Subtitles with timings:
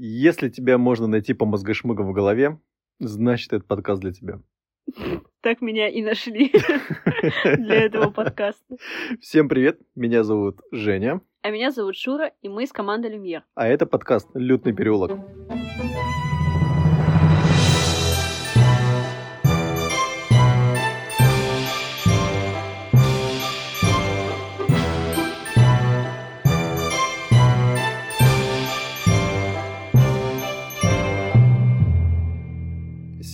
[0.00, 2.60] Если тебя можно найти по мозгошмыгам в голове,
[3.00, 4.40] значит, этот подкаст для тебя.
[5.40, 6.52] Так меня и нашли
[7.44, 8.76] для этого подкаста.
[9.20, 11.20] Всем привет, меня зовут Женя.
[11.42, 13.44] А меня зовут Шура, и мы из команды Люмьер.
[13.54, 15.12] А это подкаст «Лютный переулок».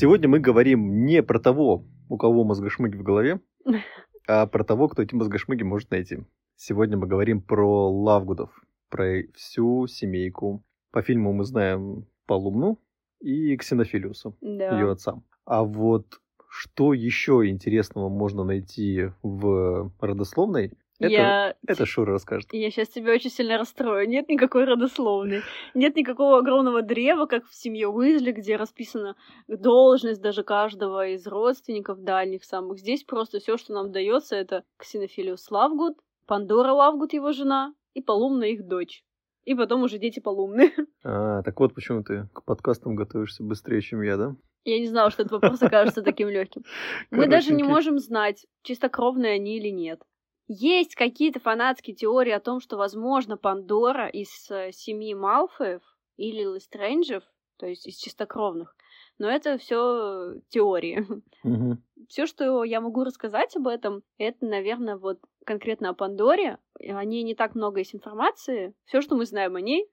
[0.05, 3.41] Сегодня мы говорим не про того, у кого мозгошмыги в голове,
[4.29, 6.19] а про того, кто эти мозгошмыги может найти.
[6.57, 8.51] Сегодня мы говорим про Лавгудов,
[8.91, 10.63] про всю семейку.
[10.93, 12.79] По фильму мы знаем Полумну
[13.23, 14.79] и Ксенофилиуса, Да.
[14.79, 15.23] ее отца.
[15.47, 20.73] А вот что еще интересного можно найти в родословной,
[21.05, 21.55] это, Я...
[21.67, 22.49] это Шура расскажет.
[22.53, 24.09] Я сейчас тебя очень сильно расстрою.
[24.09, 25.43] Нет никакой родословной.
[25.75, 29.17] Нет никакого огромного древа, как в семье Уизли, где расписана
[29.49, 32.79] должность даже каждого из родственников дальних самых.
[32.79, 38.45] Здесь просто все, что нам дается, это Ксенофилиус Лавгуд, Пандора Лавгуд, его жена, и Полумна
[38.45, 39.05] их дочь.
[39.45, 40.73] И потом уже дети Полумны.
[41.07, 44.35] А, так вот почему ты к подкастам готовишься быстрее, чем я, да?
[44.65, 46.63] Я не знала, что этот вопрос окажется таким легким.
[47.11, 50.01] Мы даже не можем знать, чистокровные они или нет.
[50.47, 55.83] Есть какие-то фанатские теории о том, что, возможно, Пандора из э, семьи Малфоев
[56.17, 57.23] или Лестрейнджев,
[57.57, 58.77] то есть из чистокровных,
[59.19, 61.07] но это все теории.
[61.43, 61.83] Мгм.
[62.09, 66.59] Все, что я могу рассказать об этом, это, наверное, вот конкретно о Пандоре.
[66.81, 68.75] О ней не так много есть информации.
[68.85, 69.89] Все, что мы знаем о ней,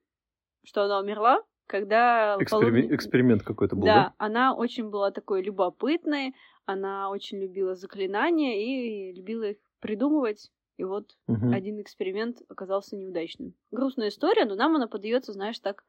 [0.64, 2.36] что она умерла, когда...
[2.38, 4.14] Эксперимен- полудне- Эксперимент какой-то был, да, да?
[4.18, 6.34] она очень была такой любопытной,
[6.66, 10.50] она очень любила заклинания и любила их придумывать.
[10.78, 11.52] И вот Мгм.
[11.52, 13.54] один эксперимент оказался неудачным.
[13.70, 15.84] Грустная история, но нам она подается, знаешь, так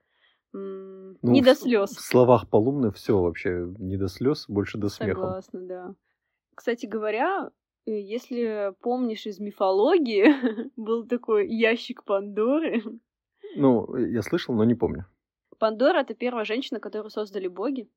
[0.54, 1.92] м, Ну, не в- до В слез.
[1.92, 5.16] словах Полумны все вообще не до слез, больше до смеха.
[5.20, 5.96] Согласна, да.
[6.56, 7.52] Кстати говоря,
[7.88, 10.26] э, если помнишь из мифологии,
[10.78, 12.84] был такой ящик Пандоры.
[13.56, 15.06] Ну, я слышал, но не помню.
[15.60, 17.88] Пандора— это первая женщина, которую создали боги.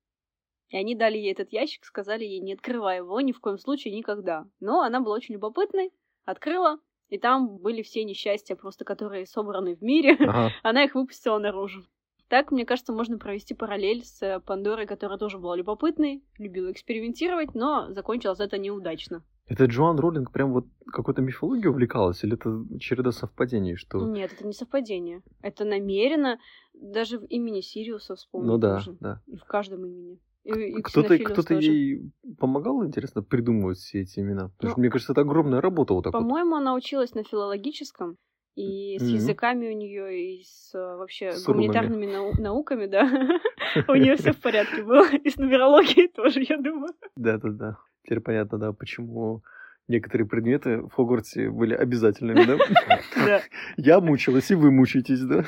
[0.71, 3.97] И они дали ей этот ящик, сказали ей, не открывай его ни в коем случае
[3.97, 4.47] никогда.
[4.61, 5.93] Но она была очень любопытной,
[6.25, 6.79] открыла,
[7.09, 10.17] и там были все несчастья, просто которые собраны в мире.
[10.19, 10.51] Ага.
[10.63, 11.85] Она их выпустила наружу.
[12.29, 17.55] Так, мне кажется, можно провести параллель с э, Пандорой, которая тоже была любопытной, любила экспериментировать,
[17.55, 19.23] но закончилось это неудачно.
[19.47, 22.25] Это Джоан Роллинг прям вот какой-то мифологией увлекалась?
[22.25, 24.05] Или это череда совпадений, что...
[24.05, 25.23] Нет, это не совпадение.
[25.41, 26.41] Это намеренно.
[26.75, 28.97] Даже в имени Сириуса вспомнить Ну да, можно.
[28.99, 29.23] да.
[29.27, 30.19] И в каждом имени.
[30.47, 32.01] И, и Кто-то, кто-то ей
[32.39, 34.49] помогал, интересно, придумывать все эти имена?
[34.51, 36.21] Потому Ну, что, мне кажется, это огромная работа вот так вот.
[36.21, 38.17] По-моему, она училась на филологическом,
[38.55, 39.15] и с Мгм.
[39.15, 43.03] языками у нее, и с э, вообще С гуманитарными нау- науками, да.
[43.89, 45.09] У нее все в порядке было.
[45.11, 46.95] И с нумерологией тоже, я думаю.
[47.17, 47.79] Да-да-да.
[48.05, 49.43] Теперь понятно, да, почему
[49.89, 53.41] некоторые предметы в Хогвартсе были обязательными, да?
[53.77, 55.45] Я мучилась, и вы мучаетесь, да?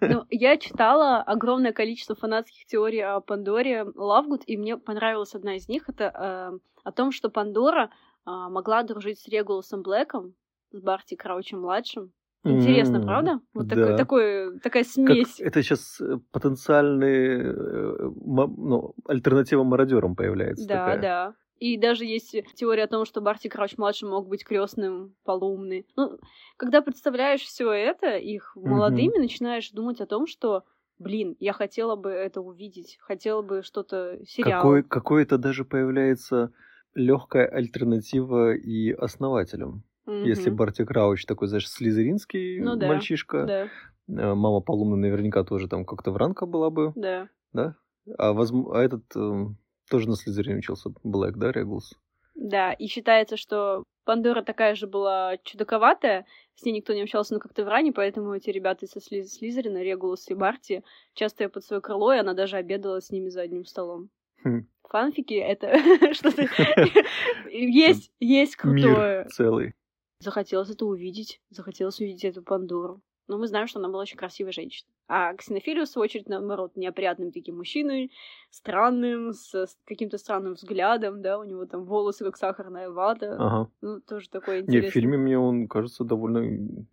[0.00, 5.68] Ну, я читала огромное количество фанатских теорий о Пандоре Лавгуд, и мне понравилась одна из
[5.68, 5.88] них.
[5.88, 7.90] Это э, о том, что Пандора
[8.26, 10.34] э, могла дружить с Регулусом Блэком,
[10.72, 12.10] с Барти Краучем-младшим.
[12.46, 13.40] Интересно, М, правда?
[13.54, 13.96] Вот такой, да.
[13.96, 15.40] такой- такая Как смесь.
[15.40, 15.98] это сейчас
[16.30, 21.00] потенциальный э, ма- ну, альтернатива мародерам появляется Да, такая.
[21.00, 21.34] да.
[21.64, 25.86] И даже есть теория о том, что Барти Крауч младший мог быть крестным полумный.
[25.96, 26.18] Ну,
[26.58, 30.64] когда представляешь все это, их молодыми, начинаешь думать о том, что,
[30.98, 34.62] блин, я хотела бы это увидеть, хотела бы что-то сериал.
[34.62, 36.52] Какой, какое-то даже появляется
[36.94, 39.84] легкая альтернатива и основателям.
[40.22, 40.56] Если Мгм.
[40.56, 43.70] Барти Крауч такой, знаешь, слизеринский Ну да, мальчишка, Да,
[44.08, 47.28] э, мама Полумна наверняка тоже там как-то вранка была бы, да.
[47.52, 47.76] да?
[48.18, 49.58] А, возм- а этот эм,
[49.90, 51.94] тоже на слизерине учился, Блэк, да, Регулс?
[52.34, 57.40] Да, и считается, что Пандора такая же была чудаковатая, с ней никто не общался, но
[57.40, 60.84] как-то в ране, поэтому эти ребята со Сли- Слизерина, Регулус и Барти,
[61.14, 64.10] часто ее под свое крыло, и она даже обедала с ними за одним столом.
[64.42, 64.66] Хм.
[64.88, 65.72] Фанфики— это
[66.14, 66.42] что-то...
[67.50, 69.22] Есть, есть крутое.
[69.22, 69.74] Мир целый.
[70.18, 73.00] Захотелось это увидеть, захотелось увидеть эту Пандору.
[73.26, 74.90] Но мы знаем, что она была очень красивой женщиной.
[75.06, 78.10] А Ксенофилиус, в свою очередь, наоборот, неопрятным таким мужчиной,
[78.50, 83.36] странным, с каким-то странным взглядом, да, у него там волосы, как сахарная вата.
[83.38, 83.70] Ага.
[83.80, 84.90] Ну, тоже такое Не, интересное.
[84.90, 86.44] в фильме мне он кажется довольно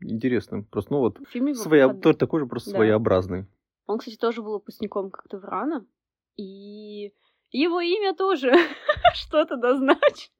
[0.01, 0.65] интересным.
[0.65, 1.89] Просто, ну вот, В фильме своя...
[1.89, 2.77] под- такой же, просто Да.
[2.77, 3.45] своеобразный.
[3.87, 5.85] Он, кстати, тоже был выпускником как-то Врана.
[6.37, 7.13] И
[7.51, 8.51] его имя тоже
[9.15, 10.31] что-то дозначит.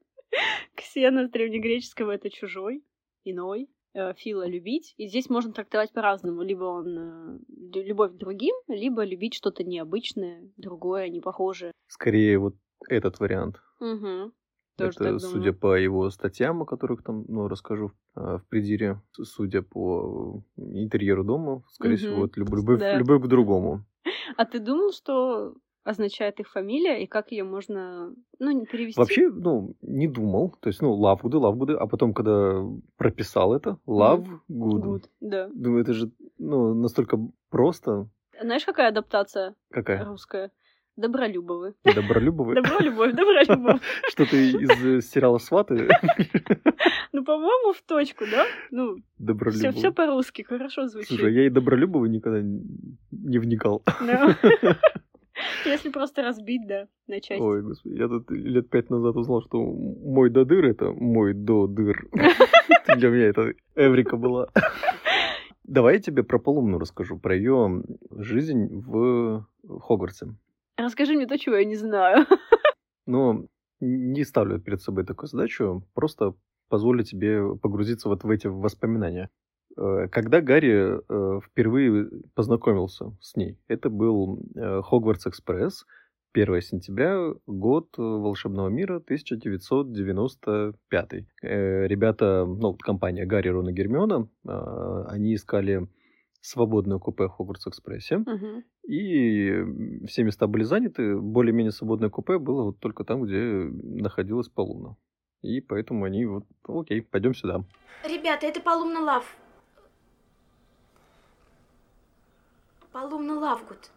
[0.74, 2.82] Ксена с древнегреческого это чужой,
[3.24, 3.68] иной.
[3.94, 4.94] Э, Фила любить.
[4.96, 6.42] И здесь можно трактовать по-разному.
[6.42, 7.38] Либо он э,
[7.82, 11.72] любовь к другим, либо любить что-то необычное, другое, непохожее.
[11.88, 12.54] Скорее вот
[12.88, 13.56] этот вариант.
[13.80, 14.32] Угу.
[14.78, 20.42] Тоже Это, судя по его статьям, о которых там, ну, расскажу в придире, судя по
[20.56, 21.98] интерьеру дома, скорее угу.
[21.98, 22.98] всего, вот любовь, да.
[22.98, 23.84] любовь к другому.
[24.36, 28.98] А ты думал, что означает их фамилия и как ее можно, ну, не перевести?
[28.98, 30.54] Вообще, ну, не думал.
[30.60, 32.62] То есть, ну, Лавгуды, Лавгуды, а потом, когда
[32.96, 34.82] прописал это, Love Good.
[34.82, 35.04] good.
[35.20, 35.48] Да.
[35.52, 37.18] Думаю, это же, ну, настолько
[37.50, 38.08] просто.
[38.40, 39.54] Знаешь, какая адаптация?
[39.70, 40.04] Какая?
[40.04, 40.50] Русская.
[40.96, 41.74] Добролюбовы.
[41.84, 42.54] Добролюбовы?
[42.54, 43.80] Добролюбовь, добролюбовь.
[44.08, 45.88] Что ты из сериала «Сваты»?
[47.14, 48.46] Ну, по-моему, в точку, да?
[48.70, 49.72] Ну, Добролюбовы.
[49.72, 51.08] Все по-русски, хорошо звучит.
[51.08, 53.82] Слушай, я и Добролюбовы никогда не вникал.
[55.64, 57.42] Если просто разбить, да, на части.
[57.42, 62.08] Ой, господи, я тут лет пять назад узнал, что мой додыр это мой додыр.
[62.96, 64.48] Для меня это эврика была.
[65.64, 70.34] Давай я тебе про Полумну расскажу, про ее жизнь в Хогвартсе.
[70.76, 72.26] Расскажи мне то, чего я не знаю.
[73.06, 73.48] Ну,
[73.80, 76.34] не ставлю перед собой такую задачу, просто
[76.68, 79.30] позволю тебе погрузиться вот в эти воспоминания.
[79.76, 85.84] Э, когда Гарри э, впервые познакомился с ней, это был э, Хогвартс Экспресс,
[86.34, 91.12] 1 сентября, год волшебного мира, 1995.
[91.42, 94.30] Ребята, ну, компания Гарри, Рон и Гермиона,
[95.08, 95.88] они искали
[96.40, 98.16] свободное купе в Хогвартс Экспрессе.
[98.16, 98.62] Угу.
[98.88, 99.62] И
[100.06, 101.18] все места были заняты.
[101.18, 104.96] Более-менее свободное купе было вот только там, где находилась Полумна.
[105.42, 107.62] И поэтому они вот, окей, пойдем сюда.
[108.08, 109.36] Ребята, это Полумна Лав.
[112.92, 113.90] Полумна Лавгуд.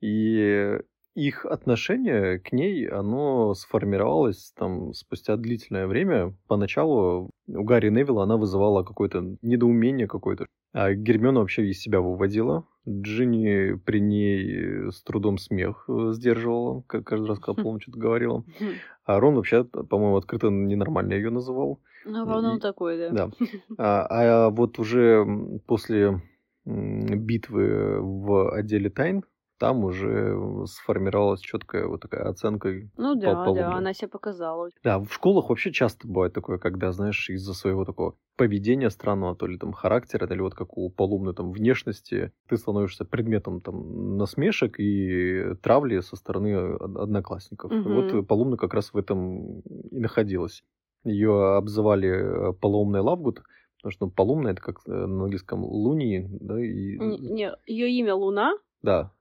[0.00, 0.78] И
[1.14, 6.34] их отношение к ней, оно сформировалось там спустя длительное время.
[6.46, 10.46] Поначалу у Гарри Невилла она вызывала какое-то недоумение какое-то.
[10.72, 12.64] А Гермиона вообще из себя выводила.
[12.88, 18.44] Джинни при ней с трудом смех э, сдерживала, как каждый раз, когда Полна что-то говорила.
[19.04, 21.80] А Рон вообще, по-моему, открыто ненормально ее называл.
[22.04, 23.10] Ну, Рон он такой, да.
[23.10, 23.30] Да.
[23.78, 24.06] А,
[24.46, 25.26] а вот уже
[25.66, 26.22] после
[26.64, 29.24] битвы в отделе тайн,
[29.60, 30.34] там уже
[30.64, 32.70] сформировалась четкая вот такая оценка.
[32.96, 34.70] Ну да, по да, она себя показала.
[34.82, 39.46] Да, в школах вообще часто бывает такое, когда, знаешь, из-за своего такого поведения странного, то
[39.46, 44.80] ли там характера, или вот как у полумной там внешности, ты становишься предметом там насмешек
[44.80, 47.70] и травли со стороны одноклассников.
[47.70, 47.90] Угу.
[47.90, 50.64] Вот полумна как раз в этом и находилась.
[51.04, 53.42] Ее обзывали полоумной Лавгуд,
[53.82, 56.62] Потому что ну, Полумна это как э, на английском Луни, да?
[56.62, 56.98] И...
[56.98, 58.52] Не, ее имя Луна.
[58.82, 59.12] Да.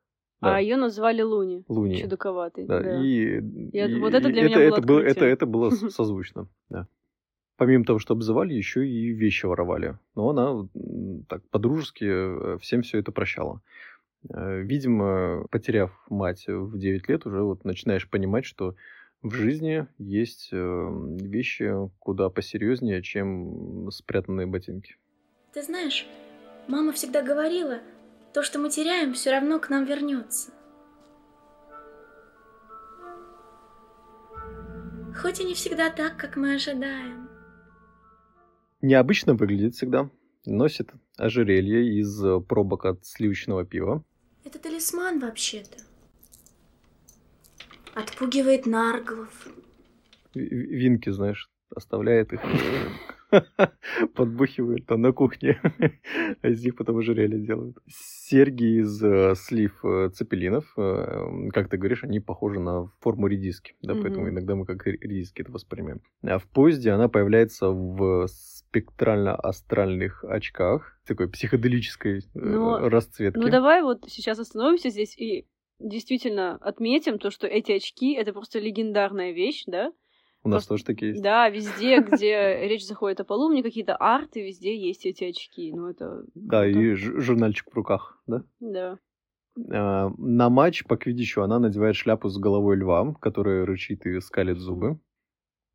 [0.42, 0.56] Да.
[0.56, 1.64] А ее назвали Луни.
[1.68, 2.02] Луни.
[2.02, 2.66] Чудаковатый.
[2.66, 2.82] Да.
[2.82, 3.04] да.
[3.04, 6.48] И, и, вот это для и меня это, было это, это, это было созвучно.
[6.70, 6.88] Да.
[7.58, 9.98] Помимо того, что обзывали, еще и вещи воровали.
[10.16, 10.68] Но она
[11.28, 13.62] так по-дружески э, всем все это прощала.
[14.30, 18.76] Э, видимо, потеряв мать в 9 лет, уже вот начинаешь понимать, что
[19.22, 20.58] в жизни есть э,
[21.22, 24.96] вещи куда посерьезнее, чем спрятанные ботинки.
[25.54, 26.08] Ты знаешь,
[26.68, 27.80] мама всегда говорила,
[28.34, 30.52] то, что мы теряем, все равно к нам вернется.
[35.16, 37.28] Хоть и не всегда так, как мы ожидаем.
[38.82, 40.10] Необычно выглядит всегда.
[40.46, 44.06] Носит ожерелье из пробок от сливочного пива.
[44.46, 45.89] Это талисман вообще-то.
[48.00, 49.48] Отпугивает нарглов.
[50.34, 52.40] Винки, знаешь, оставляет их,
[54.16, 55.60] подбухивает там на кухне,
[56.42, 57.78] а из них потом ожерелье делают.
[57.88, 63.76] Серьги из э, слив э, цепелинов, э, как ты говоришь, они похожи на форму редиски,
[63.82, 66.02] да, поэтому иногда мы как редиски это воспринимаем.
[66.24, 73.40] А в поезде она появляется в спектрально-астральных очках, такой психоделической ну, расцветки.
[73.40, 75.48] Ну давай вот сейчас остановимся здесь и
[75.80, 79.92] действительно отметим то, что эти очки это просто легендарная вещь, да?
[80.44, 81.22] У нас тоже такие есть.
[81.22, 85.74] Да, везде, где речь заходит о полу, мне какие-то арты, везде есть эти очки.
[85.74, 86.24] Ну, это...
[86.34, 88.44] Да, и журнальчик в руках, да?
[88.60, 89.00] Да.
[89.72, 94.58] А, на матч по квидичу она надевает шляпу с головой льва, которая рычит и скалит
[94.58, 95.00] зубы.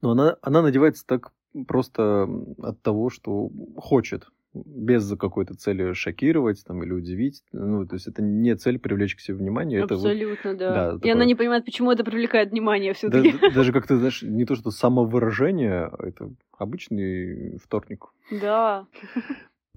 [0.00, 1.32] Но она, она надевается так
[1.66, 7.42] просто от того, что хочет без какой-то цели шокировать там, или удивить.
[7.52, 9.82] Ну, то есть это не цель привлечь к себе внимание.
[9.82, 10.74] Абсолютно, это вот, да.
[10.74, 10.90] да.
[10.90, 11.12] И такое...
[11.12, 14.54] она не понимает, почему это привлекает внимание все таки да, Даже как-то, знаешь, не то,
[14.54, 18.06] что самовыражение, а это обычный вторник.
[18.30, 18.86] Да.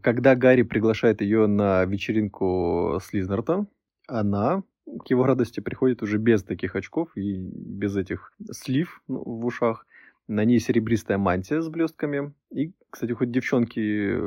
[0.01, 3.65] Когда Гарри приглашает ее на вечеринку с Лизнарта,
[4.07, 4.63] она
[5.03, 9.85] к его радости приходит уже без таких очков и без этих слив ну, в ушах
[10.27, 12.33] На ней серебристая мантия с блестками.
[12.51, 14.17] И, кстати, хоть девчонки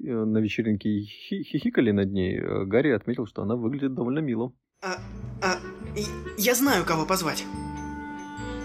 [0.00, 4.52] на вечеринке хи- хихикали над ней, э, Гарри отметил, что она выглядит довольно мило.
[4.82, 4.96] А,
[5.42, 5.58] а,
[6.38, 7.44] я знаю, кого позвать.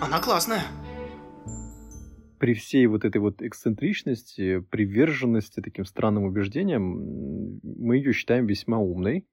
[0.02, 0.64] Она классная.
[2.40, 9.28] При всей вот этой вот эксцентричности, приверженности таким странным убеждениям, мы ее считаем весьма умной,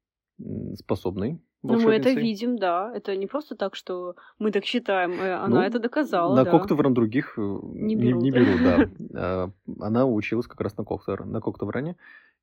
[0.77, 2.93] способной Ну, мы это видим, да.
[2.95, 5.13] Это не просто так, что мы так считаем.
[5.13, 6.51] э, Она Ну, это доказала, На да.
[6.51, 8.23] Коктевран других э, не, берут.
[8.23, 8.89] не берут, да.
[9.15, 9.51] А,
[9.81, 11.97] Она училась как раз на, Коктевр, на Коктевране,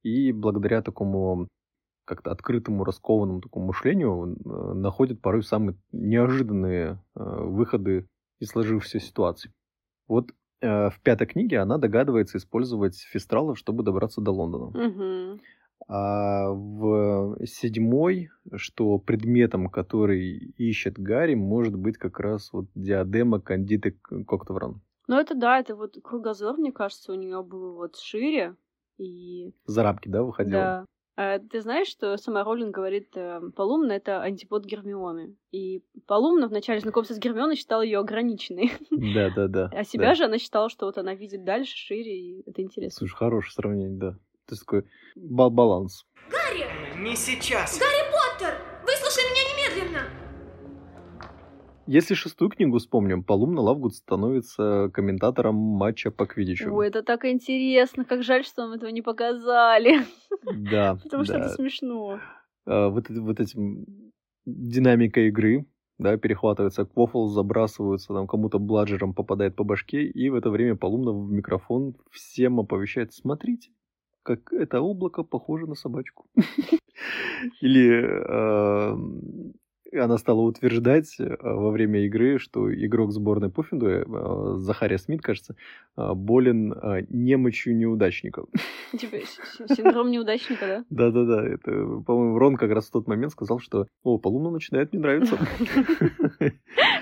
[0.03, 1.47] и благодаря такому
[2.05, 8.07] как-то открытому, раскованному такому мышлению э, находит порой самые неожиданные выходы
[8.39, 9.51] из сложившейся ситуации.
[10.07, 14.65] Вот в пятой книге она догадывается использовать фестралов, чтобы добраться до Лондона.
[14.77, 15.39] Мгм.
[15.91, 23.99] А в седьмой, что предметом, который ищет Гарри, может быть как раз вот диадема Кандиты
[24.27, 24.81] Коктевран.
[25.07, 28.55] Ну, это да, это вот кругозор, мне кажется, у нее был вот шире.
[28.99, 30.53] И За рамки, да, выходила?
[30.53, 30.85] да.
[31.15, 35.35] А ты знаешь, что сама Роллинг говорит, э, Полумна— это антипод Гермионы.
[35.51, 38.71] И Полумна в начале знакомства с Гермионой считала ее ограниченной.
[38.91, 39.69] Да, да, да.
[39.73, 42.99] А себя же она считала, что вот она видит дальше, шире, и это интересно.
[42.99, 44.17] Слушай, хорошее сравнение, да.
[44.57, 46.05] Такой бал- баланс.
[46.29, 46.65] Гарри!
[46.97, 47.79] Не сейчас.
[47.79, 48.55] Поттер!
[48.83, 49.43] Выслушай меня
[49.83, 50.07] немедленно!
[51.87, 56.71] Если шестую книгу вспомним, Полумна Лавгуд становится комментатором матча по квиддичу.
[56.71, 58.05] Ой, это так интересно.
[58.05, 60.05] Как жаль, что нам этого не показали.
[60.71, 62.19] Да, Потому что это смешно.
[62.65, 63.85] А, вот этим
[64.45, 65.65] динамика игры,
[65.97, 71.11] да, перехватывается квофл, забрасываются, там кому-то бладжером попадает по башке, и в это время Полумна
[71.11, 73.71] в микрофон всем оповещает, смотрите,
[74.23, 76.25] как это облако похоже на собачку.
[77.61, 84.97] Или э, она стала утверждать э, во время игры, что игрок сборной Пуффиндуя, э, Захария
[84.97, 85.55] Смит, кажется,
[85.95, 86.73] болен
[87.09, 88.47] немощью неудачников.
[88.97, 89.17] Типа
[89.73, 90.85] синдром неудачника, да?
[90.89, 91.71] Да-да-да, это,
[92.05, 95.37] по-моему, Рон как раз в тот момент сказал, что «О, Полуна начинает мне нравиться».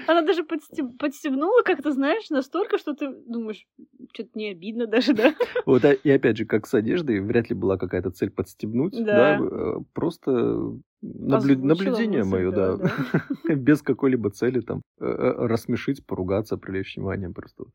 [0.08, 3.66] Она даже подстеб- подстебнула как-то, знаешь, настолько, что ты думаешь,
[4.14, 5.34] что-то не обидно даже, да?
[5.66, 9.38] Вот, а- и опять же, как с одеждой, вряд ли была какая-то цель подстебнуть, Да.
[9.38, 10.32] да, э, просто
[11.02, 12.92] наблю- наблюдение мысль, мое, да, да,
[13.56, 17.66] без какой-либо цели там э, э, рассмешить, поругаться, привлечь внимание просто.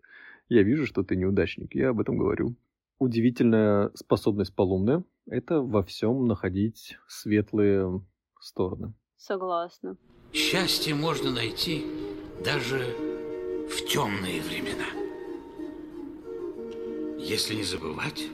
[0.48, 2.56] Я вижу, что ты неудачник, я об этом говорю.
[2.98, 8.00] Удивительная способность Полумны— это во всем находить светлые
[8.40, 8.94] стороны.
[9.16, 9.96] Согласна.
[10.32, 11.84] Счастье можно найти
[12.44, 12.78] даже
[13.68, 14.86] в темные времена.
[17.18, 18.28] Если не забывать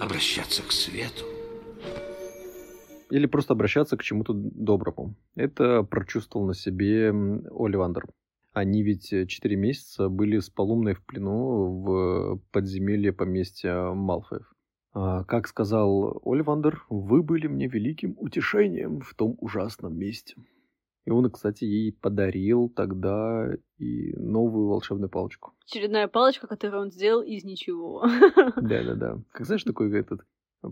[0.00, 1.24] обращаться к свету.
[3.10, 5.14] Или просто обращаться к чему-то доброму.
[5.36, 8.06] Это прочувствовал на себе Оливандер.
[8.52, 14.50] Они ведь э, четыре месяца были с Полумной в плену в подземелье поместья Малфоев.
[14.92, 20.34] А, Как сказал Оливандер, вы были мне великим утешением в том ужасном месте.
[21.06, 23.48] И он, кстати, ей подарил тогда
[23.78, 25.52] и новую волшебную палочку.
[25.64, 28.04] Очередная палочка, которую он сделал из ничего.
[28.56, 29.22] Да-да-да.
[29.30, 30.22] Как знаешь, такой этот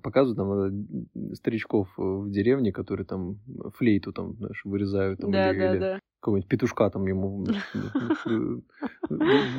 [0.02, 3.38] показывают там э, старичков э, в деревне, которые там
[3.76, 6.00] флейту там, знаешь, вырезают там, Да, или, да, или да.
[6.20, 7.46] какого-нибудь петушка там ему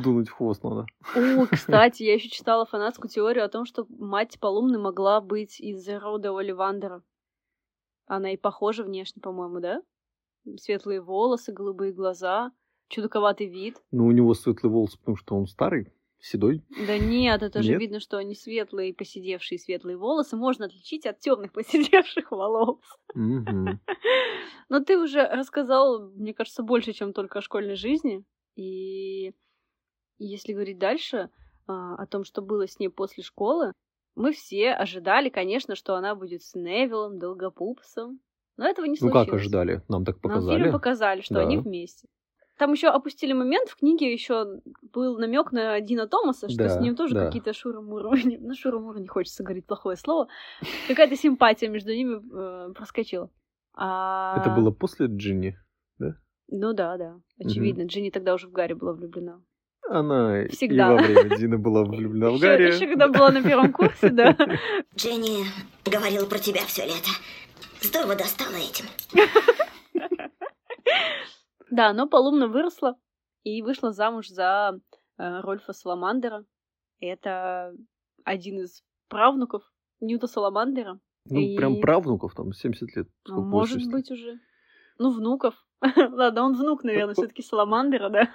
[0.04, 0.88] дунуть в хвост надо.
[1.16, 5.88] О, кстати, я еще читала фанатскую теорию о том, что мать Полумны могла быть из
[5.88, 7.02] рода Оливандера.
[8.08, 9.82] Она и похожа внешне, по-моему, да?
[10.58, 12.52] Светлые волосы, голубые глаза,
[12.88, 13.78] чудаковатый вид.
[13.92, 16.64] Но у него светлый волос, потому что он старый, седой.
[16.88, 17.82] Да нет, это же Нет?
[17.82, 22.80] видно, что они светлые, посидевшие светлые волосы можно отличить от темных посидевших волос.
[23.14, 28.24] Но ты уже рассказал, мне кажется, больше, чем только о школьной жизни.
[28.56, 29.34] И
[30.18, 31.30] если говорить дальше
[31.68, 33.74] а, о том, что было с ней после школы,
[34.16, 38.20] мы все ожидали, конечно, что она будет с Невиллом, Долгопупсом.
[38.58, 39.26] Но этого не Ну случилось.
[39.26, 39.82] как ожидали?
[39.90, 40.60] Нам так Нам показали.
[40.60, 41.42] фильм показали, что Да.
[41.42, 42.08] они вместе.
[42.58, 44.62] Там еще опустили момент в книге, еще
[44.94, 47.26] был намек на Дина Томаса, что Да, с ним тоже да.
[47.26, 48.10] какие-то шура-мура.
[48.24, 50.28] Не- Ну, шура-мура не хочется говорить плохое слово.
[50.88, 52.16] Какая-то симпатия между ними
[52.70, 53.30] э, проскочила.
[53.74, 55.58] А- Это было после Джинни.
[56.48, 57.16] Ну да, да.
[57.44, 57.86] Очевидно.
[57.88, 59.42] Джинни тогда уже в Гарри была влюблена.
[59.90, 60.94] Она Всегда.
[60.94, 62.68] и во время Дина была влюблена в Гарри.
[62.74, 64.36] еще когда была на первом курсе, да.
[64.96, 65.44] Дженни
[65.84, 67.10] говорила про тебя все лето.
[67.86, 68.86] Здорово достала этим.
[71.72, 72.96] Да, но Полумна выросла
[73.44, 74.80] и вышла замуж за
[75.18, 76.46] э, Рольфа Саламандера.
[77.00, 77.74] Это
[78.24, 79.64] один из правнуков
[80.00, 81.00] Ньюта Саламандера.
[81.30, 83.08] Ну, И- прям правнуков там 70 лет.
[83.28, 83.92] Ну, может возрасте.
[83.92, 84.40] быть уже.
[85.00, 85.56] Ну, внуков.
[85.82, 88.30] Ладно, он внук, наверное, все-таки Саламандера, да.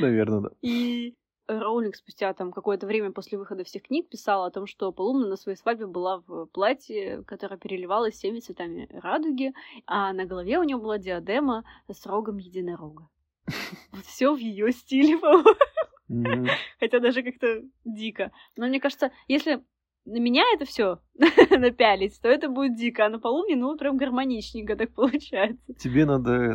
[0.00, 0.50] Наверное, да.
[0.62, 1.16] И
[1.48, 5.36] Роулинг спустя там какое-то время после выхода всех книг писала о том, что Полумна на
[5.36, 9.52] своей свадьбе была в платье, которое переливалось всеми цветами радуги,
[9.86, 13.08] а на голове у нее была диадема с рогом единорога.
[13.92, 16.48] Вот все в ее стиле, по-моему.
[16.80, 18.32] Хотя даже как-то дико.
[18.56, 19.62] Но мне кажется, если
[20.04, 21.00] на меня это все
[21.50, 25.74] напялить, то это будет дико, а на Полумне, ну, прям гармоничненько так получается.
[25.78, 26.54] Тебе надо э,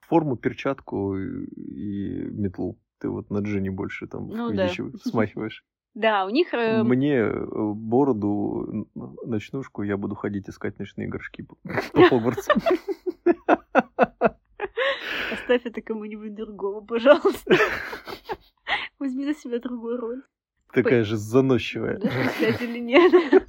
[0.00, 2.78] форму, перчатку и метлу.
[2.98, 4.68] Ты вот на Джинни больше там Ну да.
[5.04, 5.64] смахиваешь.
[5.94, 6.52] Да, у них...
[6.52, 11.56] э, Мне э, бороду, ночнушку, я буду ходить искать ночные горшки по,
[12.08, 12.52] Хогвартсу.
[15.32, 17.56] Оставь это кому-нибудь другому, пожалуйста.
[18.98, 20.22] Возьми на себя другую роль.
[20.72, 21.98] Такая же заносчивая.
[21.98, 23.46] Сказать или нет?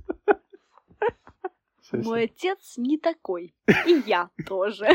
[1.91, 3.53] Мой отец не такой.
[3.85, 4.87] И я тоже.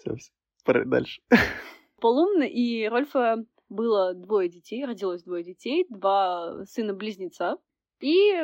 [0.00, 0.16] всё.
[0.64, 1.22] Пора дальше.
[2.02, 7.58] Полумна и Рольфа было двое детей, родилось двое детей, два сына-близнеца.
[8.00, 8.42] И,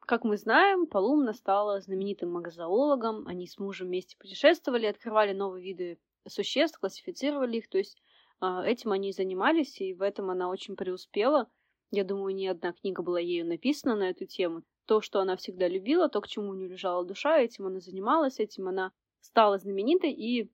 [0.00, 3.26] как мы знаем, Полумна стала знаменитым магозоологом.
[3.26, 7.68] Они с мужем вместе путешествовали, открывали новые виды существ, классифицировали их.
[7.68, 8.00] То есть
[8.40, 11.50] а, этим они и занимались, и в этом она очень преуспела.
[11.90, 14.62] Я думаю, ни одна книга была ею написана на эту тему.
[14.86, 18.40] То, что она всегда любила, то, к чему у нее лежала душа, этим она занималась,
[18.40, 20.50] этим она стала знаменитой, и,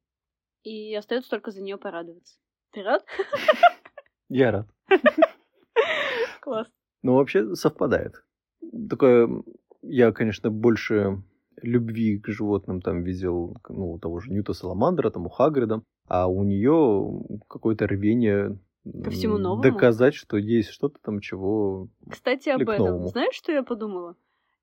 [0.65, 2.40] и остается только за нее порадоваться.
[2.73, 3.05] Ты рад?
[4.29, 4.69] Я рад.
[6.41, 6.69] Класс.
[7.03, 8.23] Ну, вообще совпадает.
[8.89, 9.29] Такое,
[9.83, 11.23] я, конечно, больше
[11.63, 16.29] любви к животным там видел, ну, у того же Ньюта Саламандра, там, у Хагрида, а
[16.29, 19.63] у нее какое-то рвение Ко всему новому?
[19.63, 21.89] доказать, что есть что-то там, чего...
[22.09, 22.87] Кстати, об этом.
[22.87, 23.09] новому.
[23.09, 24.17] Знаешь, что я подумала?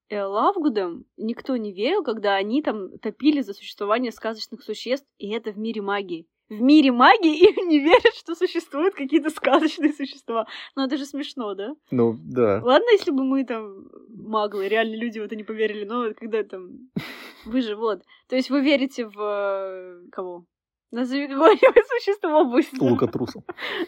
[0.09, 5.51] Э, Лавгудам никто не верил, когда они там топили за существование сказочных существ, и это
[5.51, 6.25] в мире магии.
[6.49, 10.47] В мире магии им не верят, что существуют какие-то сказочные существа.
[10.75, 11.75] Ну, это же смешно, да?
[11.91, 12.61] Ну, да.
[12.63, 16.89] Ладно, если бы мы там маглы, реально люди в это не поверили, но когда там...
[17.45, 18.03] Вы же вот.
[18.27, 19.17] То есть вы верите в...
[19.19, 20.45] э, Кого?
[20.91, 22.83] Назови какое-нибудь существо быстро.
[22.83, 23.43] Лукотруса.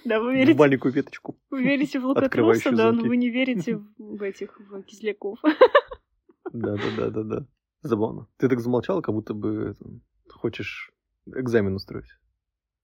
[0.06, 1.38] Да, вы В верите маленькую веточку.
[1.50, 5.39] Вы верите в лукотруса, да, но вы не верите в, в этих в кисляков.
[6.52, 7.45] Да-да-да-да-да.
[7.82, 8.28] Забавно.
[8.38, 9.86] Ты так замолчала, как будто бы это,
[10.34, 10.91] хочешь
[11.26, 12.10] экзамен устроить.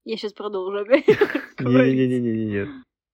[0.05, 0.85] Я сейчас продолжу.
[1.59, 2.67] Не-не-не-не-не.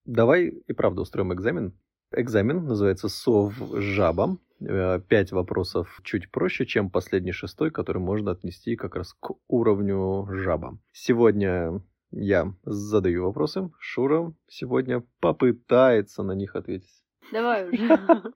[0.04, 1.72] Давай и правда устроим экзамен.
[2.14, 4.36] Экзамен называется «Сов жаба».
[4.60, 10.26] Э, Пять вопросов чуть проще, чем последний шестой, который можно отнести как раз к уровню
[10.30, 10.78] жаба.
[10.92, 13.70] Сегодня я задаю вопросы.
[13.78, 17.02] Шура сегодня попытается на них ответить.
[17.32, 17.88] Давай уже.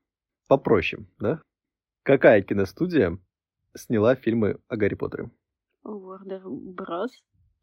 [0.49, 1.43] Попроще, да?
[2.05, 3.19] Какая киностудия
[3.77, 5.31] сняла фильмы о Гарри Поттере?
[5.85, 7.11] Warner Bros.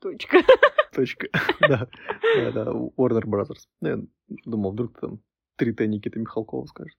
[0.03, 0.37] Точка.
[0.93, 1.27] Точка.
[1.61, 1.87] Да,
[2.35, 3.67] да, да, Warner Brothers.
[3.79, 3.97] Ну, Я
[4.45, 5.19] думал, вдруг ты там
[5.57, 6.97] 3Т Никита Михалкова скажет.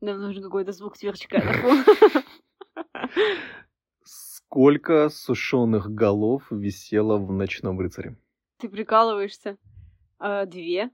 [0.00, 1.42] Нам нужен какой-то звук сверчка.
[4.04, 8.16] Сколько сушеных голов висело в «Ночном рыцаре»?
[8.58, 9.58] Ты прикалываешься?
[10.18, 10.90] А, Две?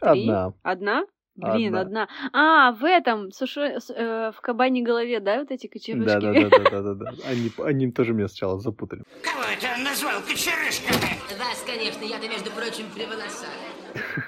[0.00, 0.22] Три?
[0.30, 0.54] Одна.
[0.62, 1.04] Одна?
[1.38, 2.02] Блин, Одна.
[2.02, 2.08] одна.
[2.32, 6.04] А, в этом, сушо- с- э, в кабане голове, да, вот эти кочерышки?
[6.06, 7.10] Да, да, да, да, да, да.
[7.26, 9.04] Они, они тоже меня сначала запутали.
[9.22, 11.38] Кого это назвал кочерышками?
[11.38, 13.48] Вас, конечно, я-то, между прочим, при волосах.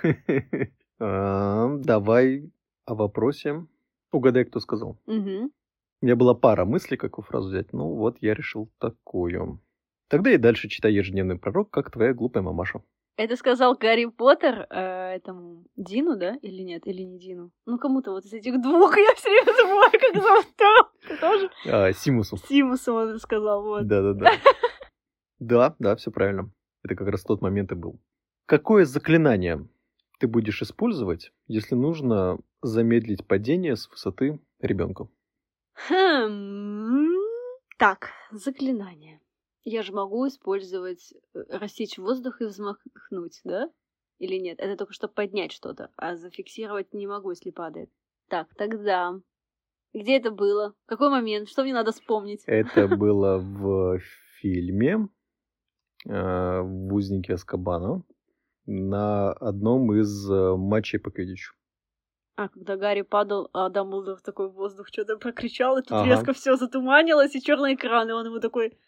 [1.02, 2.50] А, Давай
[2.84, 3.66] о вопросе.
[4.12, 4.98] Угадай, кто сказал.
[5.06, 5.50] Мгм.
[6.02, 7.72] У меня была пара мыслей, какую фразу взять.
[7.72, 9.60] Ну, вот я решил такую.
[10.08, 12.82] Тогда и дальше читай ежедневный пророк, как твоя глупая мамаша.
[13.20, 16.36] Это сказал Гарри Поттер э, этому Дину, да?
[16.36, 16.86] Или нет?
[16.86, 17.50] Или не Дину?
[17.66, 21.20] Ну, кому-то вот из этих двух я все время забываю, как зовут.
[21.20, 22.38] Тоже А, Симусу.
[22.38, 23.86] Симусу он сказал, вот.
[23.86, 24.30] Да-да-да.
[25.38, 26.50] Да, да, все правильно.
[26.82, 28.00] Это как раз тот момент и был.
[28.46, 29.68] Какое заклинание
[30.18, 35.08] ты будешь использовать, если нужно замедлить падение с высоты ребенка?
[35.90, 37.16] Хм.
[37.78, 39.19] Так, заклинание.
[39.64, 43.70] Я же могу использовать, э, рассечь воздух и взмахнуть, да?
[44.18, 44.58] Или нет?
[44.58, 47.90] Это только чтобы поднять что-то, а зафиксировать не могу, если падает.
[48.28, 49.20] Так, тогда...
[49.92, 50.74] Где это было?
[50.86, 51.48] Какой момент?
[51.48, 52.42] Что мне надо вспомнить?
[52.46, 53.98] Это было в
[54.38, 55.08] фильме
[56.06, 58.04] э, в «Узнике Аскабана»
[58.66, 61.54] на одном из э, матчей по квиддичу.
[62.36, 66.08] А, когда Гарри падал, а Дамблдор такой в воздух что-то прокричал, и тут Ага.
[66.08, 68.78] резко все затуманилось, и черный экран, и он ему такой...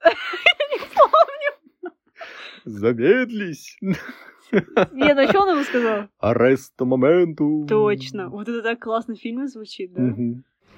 [2.64, 3.76] Замедлись!
[3.80, 6.08] Нет, ну что он ему сказал?
[6.18, 7.66] Аресто моменту!
[7.68, 8.28] Точно.
[8.28, 10.14] Вот это так классно в фильме звучит, да?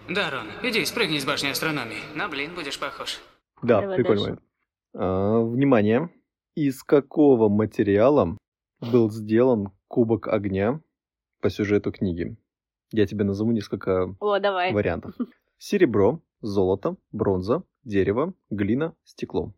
[0.08, 1.98] Да, Рон, иди, спрыгни с башни астрономии.
[2.16, 3.20] На блин будешь похож.
[3.62, 4.38] Да, Давай прикольно.
[4.94, 6.10] А, внимание.
[6.56, 8.36] Из какого материала
[8.80, 10.80] был сделан Кубок огня
[11.40, 12.36] по сюжету книги.
[12.92, 14.72] Я тебе назову несколько О, давай.
[14.72, 15.14] вариантов.
[15.58, 19.54] Серебро, золото, бронза, дерево, глина, стекло.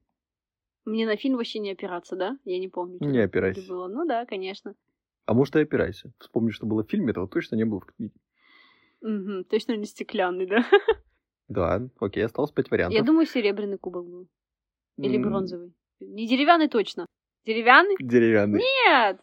[0.85, 2.39] Мне на фильм вообще не опираться, да?
[2.45, 2.97] Я не помню.
[2.97, 3.69] что Не это опирайся.
[3.69, 3.87] было.
[3.89, 4.75] Ну да, конечно.
[5.27, 6.13] А может и опирайся.
[6.19, 8.15] Вспомни, что было в фильме, этого точно не было в книге.
[9.01, 10.65] Мгм, Точно не стеклянный, да?
[11.49, 12.99] Да, окей, осталось пять вариантов.
[12.99, 14.27] Я думаю, серебряный кубок был.
[14.97, 15.75] Или М, бронзовый.
[16.01, 17.05] Не деревянный точно.
[17.45, 17.97] Деревянный?
[18.01, 18.61] Деревянный.
[18.61, 19.21] Нет!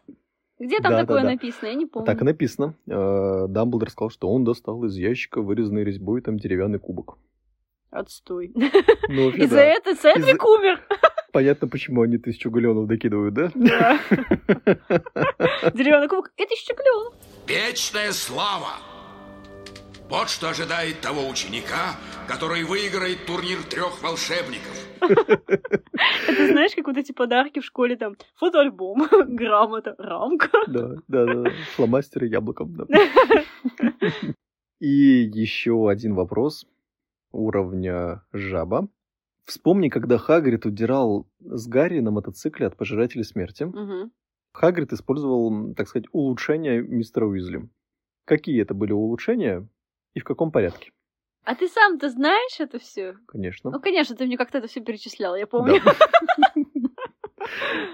[0.60, 1.30] Где там Да, да, такое да.
[1.30, 1.68] написано?
[1.70, 2.06] Я не помню.
[2.06, 2.76] Так и написано.
[2.88, 7.18] Э, Дамблдор сказал, что он достал из ящика вырезанный резьбой там деревянный кубок.
[7.92, 8.52] Отстой.
[9.08, 9.64] Ну, И за да.
[9.64, 10.80] это Седрик умер.
[11.32, 13.52] Понятно, почему они тысячу галеонов докидывают, да?
[13.56, 14.00] Да.
[15.74, 16.32] Деревянный кубок.
[16.38, 17.14] Это еще клево.
[17.48, 18.78] Вечная слава!
[20.10, 21.96] Вот что ожидает того ученика,
[22.28, 24.88] который выиграет турнир трех волшебников.
[25.02, 30.50] Это знаешь, как вот эти подарки в школе там фотоальбом, грамота, рамка.
[30.68, 31.52] Да, да, да.
[31.76, 32.86] Фломастеры яблоком, да.
[34.80, 36.66] И еще один вопрос
[37.32, 38.88] уровня жаба.
[39.46, 43.64] Вспомни, когда Хагрид удирал с Гарри на мотоцикле от пожирателей смерти.
[43.64, 44.12] Мгм.
[44.54, 47.70] Хагрид использовал, так сказать, улучшения мистера Уизли.
[48.26, 49.68] Какие это были улучшения
[50.14, 50.92] и в каком порядке?
[51.46, 53.16] А ты сам-то знаешь это все?
[53.28, 53.72] Конечно.
[53.72, 55.82] Ну, конечно, ты мне как-то это все перечислял, я помню.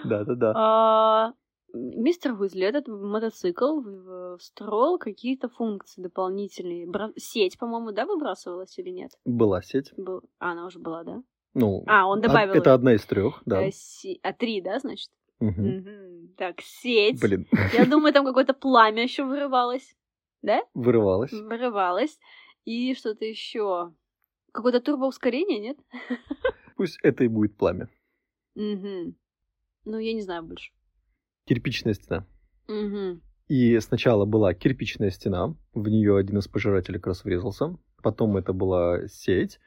[0.03, 0.53] Да, да, да.
[0.55, 1.33] А,
[1.77, 3.81] Мистер Уизли этот мотоцикл
[4.37, 6.87] встроил какие-то функции дополнительные.
[6.87, 9.11] Бра- Сеть, по-моему, да, выбрасывалась или нет?
[9.25, 9.91] Была сеть.
[9.97, 10.21] Был...
[10.39, 11.21] А, она уже была, да?
[11.53, 13.61] Ну, А, он од- добавил Это одна из трех, да.
[13.63, 15.09] Э, се- А, три, да, значит?
[15.39, 15.67] Мгм.
[15.77, 16.27] Мгм.
[16.37, 17.19] Так, сеть.
[17.21, 19.95] Блин, Я думаю, там какое-то пламя еще вырывалось.
[20.41, 20.61] Да?
[20.73, 21.31] вырывалась.
[21.33, 22.19] Вырывалось.
[22.65, 23.93] И что-то еще.
[24.53, 25.77] Какое-то турбоускорение, нет?
[26.77, 27.89] Пусть это и будет пламя.
[28.55, 29.13] Угу.
[29.85, 30.71] Ну, я не знаю больше.
[31.45, 32.25] Кирпичная стена.
[32.67, 33.21] Угу.
[33.47, 37.77] И сначала была кирпичная стена, в нее один из пожирателей как раз врезался.
[38.01, 39.59] Потом это была сеть,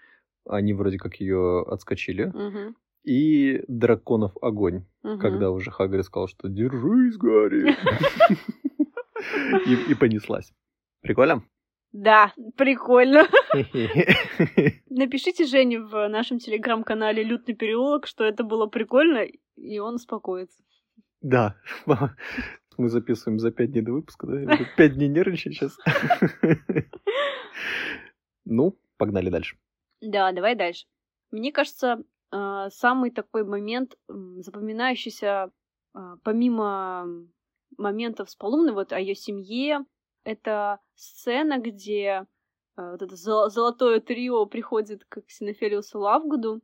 [0.49, 2.25] они вроде как ее отскочили.
[2.25, 2.75] Угу.
[3.05, 7.77] И драконов огонь, когда уже Хагрид сказал, что «Держись, Гарри!»
[9.91, 10.53] И понеслась.
[11.01, 11.43] Прикольно?
[11.93, 13.27] Да, прикольно.
[14.91, 20.63] Напишите Жене в нашем телеграм-канале Лютный переулок, что это было прикольно, и он успокоится.
[21.21, 21.57] Да.
[22.77, 24.57] Мы записываем за пять дней до выпуска, да?
[24.77, 25.77] Пять дней нервничать сейчас.
[28.51, 29.59] Ну, погнали дальше.
[30.01, 30.87] Да, давай дальше.
[31.31, 32.03] Мне кажется,
[32.33, 35.51] э, самый такой момент, запоминающийся,
[35.95, 37.07] э, помимо
[37.77, 39.85] моментов с Полумной, вот о ее семье,
[40.25, 42.27] это сцена, где
[42.79, 46.63] э, вот это зо- золотое трио приходит к Ксенофелиусу Лавгуду,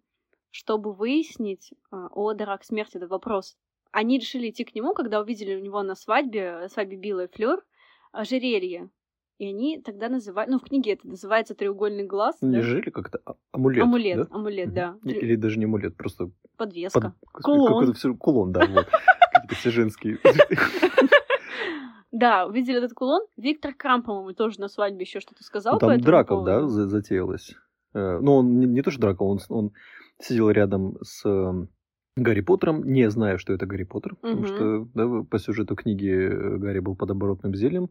[0.50, 3.58] чтобы выяснить о дарах смерти этот вопрос.
[3.96, 7.62] Они решили идти к нему, когда увидели у него на свадьбе, свадьбе Билла и Флёр,
[8.10, 8.90] ожерелье.
[9.38, 12.36] И они тогда называют, ну, в книге это называется треугольный глаз.
[12.42, 12.62] Не да?
[12.62, 13.20] жили как-то?
[13.24, 14.26] А- Амулет, Амулет, да?
[14.34, 14.96] амулет, да.
[15.04, 17.14] И- Три- Или даже не амулет, просто Подвеска.
[17.32, 17.92] под- Кулон.
[17.94, 18.86] всё- кулон, да, вот.
[19.32, 20.18] Какие-то все женские.
[22.10, 23.22] Да, увидели этот кулон.
[23.36, 27.54] Виктор Крам, по-моему, тоже на свадьбе еще что-то сказал Ну, Там драка, да, затеялась.
[27.92, 29.72] Э, Ну, он не, не то, что драка, он, он
[30.20, 31.66] сидел рядом с э,
[32.16, 34.46] Гарри Поттером, не зная, что это Гарри Поттер, потому Мгм.
[34.46, 37.90] что да, по сюжету книги э, Гарри был под оборотным зельем.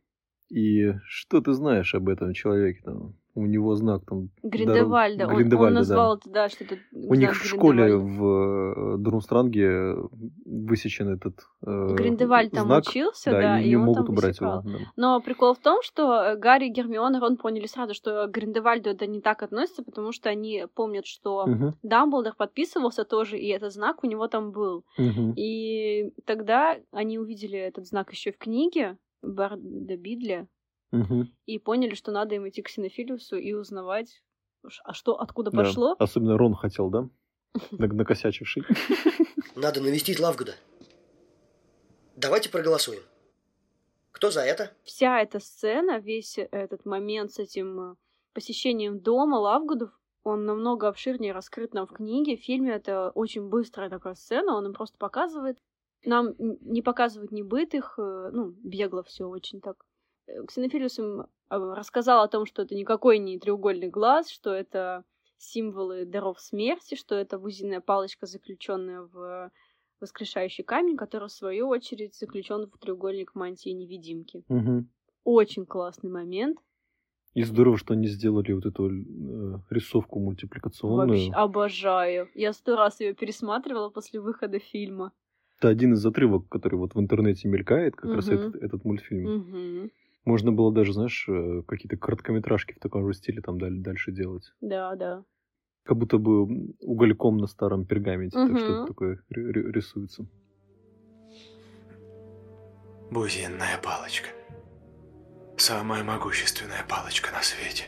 [0.49, 2.81] И что ты знаешь об этом человеке?
[2.83, 3.15] Там?
[3.35, 4.29] У него знак там...
[4.43, 5.23] Гриндевальда.
[5.25, 5.79] здоров- Он, он Гриндевальда, да.
[5.79, 6.77] назвал это, да, что-то...
[6.91, 9.95] У них в школе в э, Дурмстранге
[10.45, 14.13] высечен этот э, Гриндевальд там знак, учился, да, да, и и не он могут там
[14.15, 14.59] убрать высекал.
[14.61, 14.77] его.
[14.77, 14.85] да.
[14.95, 18.89] Но прикол в том, что э, Гарри, Гермиона и Рон поняли сразу, что к Гриндевальду
[18.91, 23.73] это не так относится, потому что они помнят, что Мгм, Дамблдор подписывался тоже, и этот
[23.73, 24.85] знак у него там был.
[24.97, 25.33] мгм.
[25.35, 30.47] И тогда они увидели этот знак еще в книге Барда Бидля,
[31.45, 34.21] И поняли, что надо им идти к Синофилиусу и узнавать,
[34.83, 35.63] а что, откуда Да.
[35.63, 35.95] пошло.
[35.99, 37.09] Особенно Рон хотел, да?
[37.71, 38.63] Нак- Накосячивший.
[39.55, 40.55] Надо навестить Лавгуда.
[42.15, 43.01] Давайте проголосуем.
[44.11, 44.71] Кто за это?
[44.83, 47.95] Вся эта сцена, весь этот момент с этим э,
[48.33, 49.89] посещением дома Лавгудов,
[50.23, 52.37] он намного обширнее раскрыт нам в книге.
[52.37, 55.57] В фильме это очень быстрая такая сцена, он им просто показывает.
[56.05, 59.83] Нам не показывают ни быт их, э, ну, бегло все очень так.
[60.27, 65.03] Э, Ксенофилиус им э, рассказал о том, что это никакой не треугольный глаз, что это
[65.37, 69.51] символы даров смерти, что это бузинная палочка, заключенная в
[69.99, 74.43] воскрешающий камень, который, в свою очередь, заключен в треугольник мантии невидимки.
[74.47, 74.89] Мгм.
[75.23, 76.59] Очень классный момент.
[77.33, 81.07] И здорово, что они сделали вот эту э, рисовку мультипликационную.
[81.07, 82.29] Вообще обожаю.
[82.35, 85.13] Я сто раз ее пересматривала после выхода фильма.
[85.57, 88.35] Это один из отрывок, который вот в интернете мелькает, как раз Мгм.
[88.35, 89.37] этот, этот мультфильм.
[89.37, 89.91] Мгм.
[90.25, 94.53] Можно было даже, знаешь, э, какие-то короткометражки в таком же стиле там даль- дальше делать.
[94.61, 95.23] Да, да.
[95.83, 98.57] Как будто бы угольком на старом пергаменте так Мгм.
[98.59, 100.25] что-то такое ри- ри- рисуется.
[103.11, 104.29] Бузинная палочка.
[105.57, 107.85] Самая могущественная палочка на свете.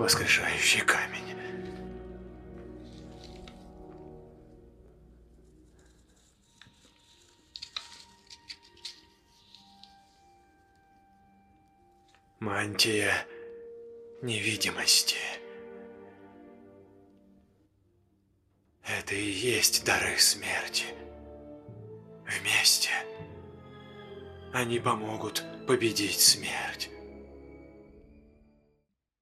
[0.00, 1.36] Воскрешающий камень.
[12.38, 13.12] Мантия
[14.22, 15.16] невидимости.
[18.82, 20.86] Это и есть дары смерти.
[22.24, 22.88] Вместе
[24.54, 26.88] они помогут победить смерть.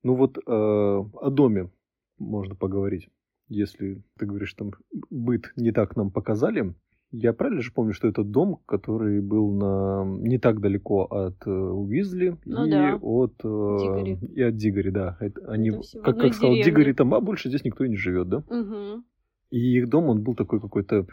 [0.02, 1.70] Ну вот э, о доме
[2.18, 3.08] можно поговорить.
[3.48, 4.72] Если ты говоришь, там
[5.11, 6.74] быт не так нам показали.
[7.11, 11.50] Я правильно же помню, что это дом, который был на не так далеко от э,
[11.50, 12.98] Уизли Ну и да.
[13.00, 14.18] от э, Дигори.
[14.34, 15.16] и от Дигори, да.
[15.20, 16.64] Это они, Это как, как сказал деревне.
[16.64, 18.44] Дигори, там, а больше здесь никто и не живет, да?
[18.50, 19.04] Мгм.
[19.50, 21.06] И их дом, он был такой какой-то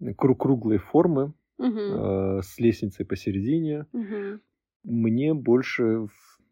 [0.00, 1.78] кру- круглой формы, Мгм.
[1.78, 3.86] э, с лестницей посередине.
[3.92, 4.40] Мгм.
[4.84, 6.06] Мне больше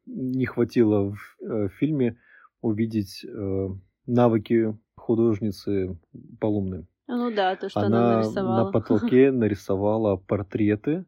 [0.09, 2.19] не хватило в э, фильме
[2.61, 3.69] увидеть э,
[4.07, 5.99] навыки художницы
[6.41, 6.87] Полумны.
[7.07, 8.65] Ну да, то, что она, Она нарисовала.
[8.65, 11.05] на потолке нарисовала портреты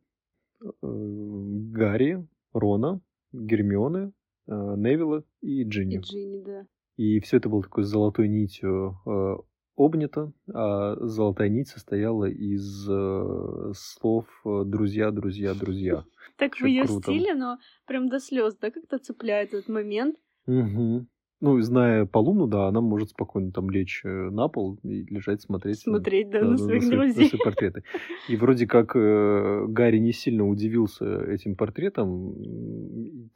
[0.62, 3.00] э, Гарри, Рона,
[3.32, 4.12] Гермионы,
[4.46, 5.98] э, Невилла и И Джинни.
[5.98, 6.66] Джинни, да.
[6.96, 9.36] И все это было такой золотой нитью э,
[9.76, 16.04] обнято, а золотая нить состояла из э, слов э, «друзья, друзья, друзья».
[16.36, 20.16] Так в ее стиле, но прям до слез, да, как-то цепляет этот момент.
[20.46, 21.06] Мгм.
[21.42, 25.84] Ну, зная Полуну, да, она может спокойно там лечь э, на пол и лежать смотреть.
[25.86, 27.28] на- Смотреть, да, да, на на своих свои- на друзей.
[27.28, 27.82] свои портреты.
[28.28, 32.34] И вроде как э, Гарри не сильно удивился этим портретом,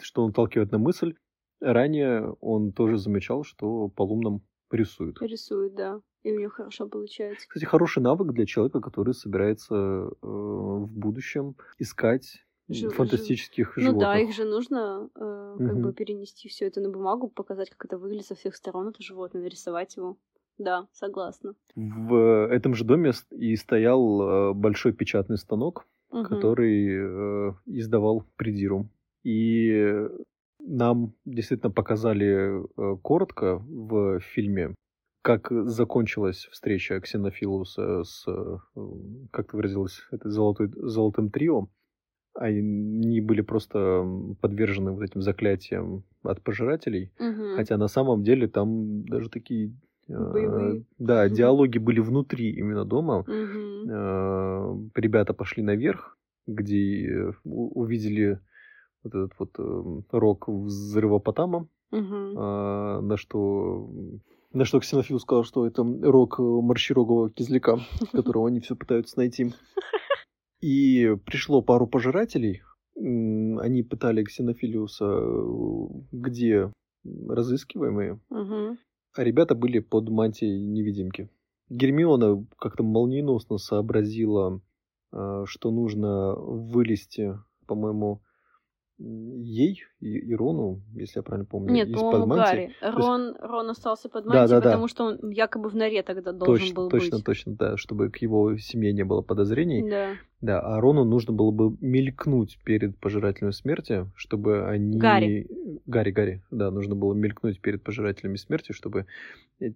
[0.01, 1.15] что он толкивает на мысль.
[1.61, 4.43] Ранее он тоже замечал, что по лунам
[4.75, 5.21] рисует.
[5.21, 6.01] Рисует, да.
[6.23, 7.47] И у нее хорошо получается.
[7.49, 14.01] Кстати, хороший навык для человека, который собирается э, в будущем искать Жи- фантастических Ну животных.
[14.01, 15.83] да, их же нужно э, как Мгм.
[15.83, 19.43] бы перенести все это на бумагу, показать, как это выглядит со всех сторон, это животное,
[19.43, 20.17] нарисовать его.
[20.57, 21.55] Да, согласна.
[21.75, 26.25] В этом же доме и стоял э, большой печатный станок, Мгм.
[26.29, 28.89] который э, издавал придиру.
[30.75, 34.75] Нам действительно показали э, коротко в фильме,
[35.23, 38.59] как закончилась встреча Ксенофилуса с, э,
[39.31, 41.69] как ты выразилась, это золотой, золотым трио.
[42.35, 44.05] Они были просто
[44.41, 47.13] подвержены вот этим заклятиям от пожирателей.
[47.21, 47.55] Мгм.
[47.55, 49.73] Хотя на самом деле там даже такие...
[50.09, 50.83] э.
[50.99, 53.25] Да, диалоги были внутри именно дома.
[53.29, 53.91] Мгм.
[53.91, 58.41] Э, Ребята пошли наверх, где э, увидели
[59.05, 62.35] вот этот вот э, рок взрывопотама, Мгм.
[62.37, 63.89] а, на что
[64.53, 67.79] на что Ксенофил сказал, что это рок э, морщерогого кизляка,
[68.13, 69.53] которого они все пытаются найти.
[70.61, 72.63] И пришло пару пожирателей.
[72.97, 76.73] Они пытали Ксенофилиуса, э, где
[77.05, 78.19] разыскиваемые,
[79.17, 81.29] а ребята были под мантией невидимки.
[81.69, 84.61] Гермиона как-то молниеносно сообразила,
[85.13, 88.23] э, что нужно вылезти, по-моему,
[88.99, 92.35] ей и, и Рону, если я правильно помню, Нет, из-под по-моему.
[92.35, 92.73] Гарри.
[92.81, 94.71] То есть- Рон, Рон остался под Да, мантией, да, да.
[94.71, 97.25] потому что он якобы в норе тогда должен точно, был точно, быть.
[97.27, 99.89] точно, да, чтобы к его семье не было подозрений.
[99.89, 100.11] Да.
[100.41, 104.97] Да, а Рону нужно было бы мелькнуть перед пожирателем смерти, чтобы они...
[104.99, 105.49] Гарри.
[105.87, 109.07] Гарри, Гарри, да, нужно было мелькнуть перед пожирателями смерти, чтобы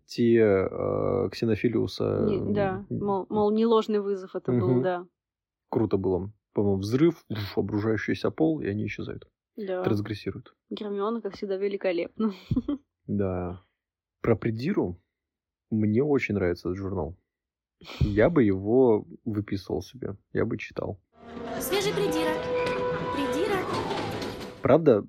[0.06, 0.36] те
[0.70, 2.24] э, Ксенофилиуса...
[2.28, 4.82] Не- да, мол, мол, не ложный вызов это был, Мгм.
[4.82, 5.06] да.
[5.70, 6.30] Круто было.
[6.52, 9.28] По-моему, взрыв, уф, обружающийся пол, и они исчезают.
[9.56, 9.82] Да.
[9.82, 10.54] Трансгрессируют.
[10.70, 12.32] Гермиона, как всегда, великолепна.
[13.06, 13.64] Да.
[14.20, 15.00] Про Придиру
[15.70, 17.16] мне очень нравится этот журнал.
[18.00, 21.00] Я бы его выписывал себе, я бы читал.
[21.58, 22.32] Свежий придира.
[23.14, 23.56] Придира.
[24.60, 25.06] Правда,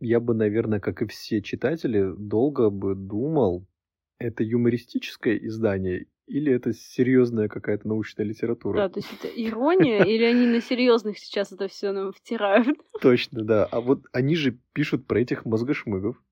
[0.00, 3.66] я бы, наверное, как и все читатели, долго бы думал,
[4.18, 8.76] это юмористическое издание или это серьезная какая-то научная литература.
[8.76, 12.78] Да, то есть это ирония, или они на серьезных сейчас это все нам втирают?
[13.00, 13.64] Точно, да.
[13.64, 16.22] А вот они же пишут про этих мозгошмыгов.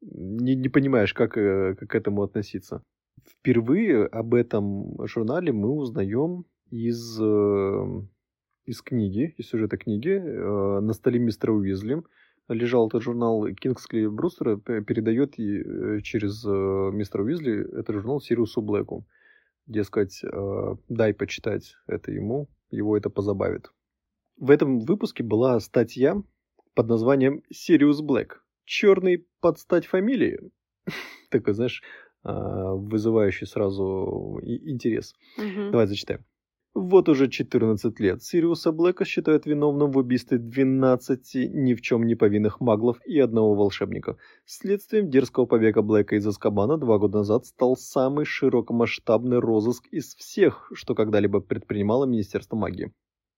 [0.00, 2.82] Не, не понимаешь, как, э, как к этому относиться.
[3.26, 8.02] Впервые об этом журнале мы узнаем из э,
[8.66, 10.10] из книги, из сюжета книги.
[10.10, 12.02] Э, на столе мистера Уизли
[12.48, 16.48] лежал этот журнал Кингсли Брустера, передает э, через э,
[16.92, 19.06] мистера Уизли этот журнал Сириусу Блэку.
[19.66, 20.20] Дескать,
[20.90, 23.72] дай почитать это ему, его это позабавит.
[24.36, 26.22] В этом выпуске была статья
[26.74, 28.44] под названием «Сириус Блэк.
[28.66, 30.38] Черный под стать фамилии».
[31.30, 31.82] Такой, знаешь,
[32.22, 35.14] вызывающий сразу интерес.
[35.38, 36.26] Давай зачитаем.
[36.74, 42.16] Вот уже 14 лет Сириуса Блэка считают виновным в убийстве 12 ни в чем не
[42.16, 44.16] повинных маглов и одного волшебника.
[44.44, 50.68] Следствием дерзкого побега Блэка из Азкабана два года назад стал самый широкомасштабный розыск из всех,
[50.74, 52.92] что когда-либо предпринимало Министерство магии.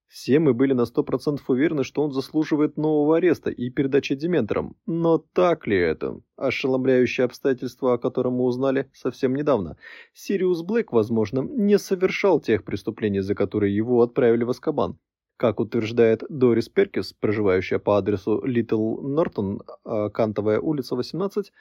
[0.08, 4.76] Все мы были на 100% уверены, что он заслуживает нового ареста и передачи дементорам.
[4.86, 6.20] Но так ли это?
[6.36, 9.76] Ошеломляющее обстоятельство, о котором мы узнали совсем недавно.
[10.14, 14.98] Сириус Блэк, возможно, не совершал тех преступлений, за которые его отправили в Азкабан.
[15.36, 21.52] Как утверждает Дорис Перкис, проживающая по адресу Литл Нортон, а, Кантовая улица, 18,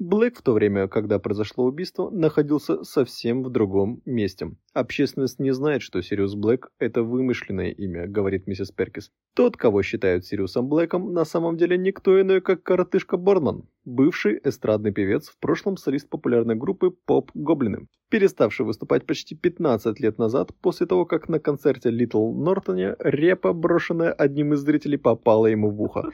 [0.00, 4.50] Блэк в то время, когда произошло убийство, находился совсем в другом месте.
[4.72, 9.10] Общественность не знает, что Сириус Блэк– это вымышленное имя, говорит миссис Перкис.
[9.34, 14.92] Тот, кого считают Сириусом Блэком, на самом деле никто иной, как коротышка Борнман, бывший эстрадный
[14.92, 21.06] певец, в прошлом солист популярной группы «Поп-Гоблины», переставший выступать почти 15 лет назад после того,
[21.06, 26.10] как на концерте Литл Нортоне репа, брошенная одним из зрителей, попала ему в ухо.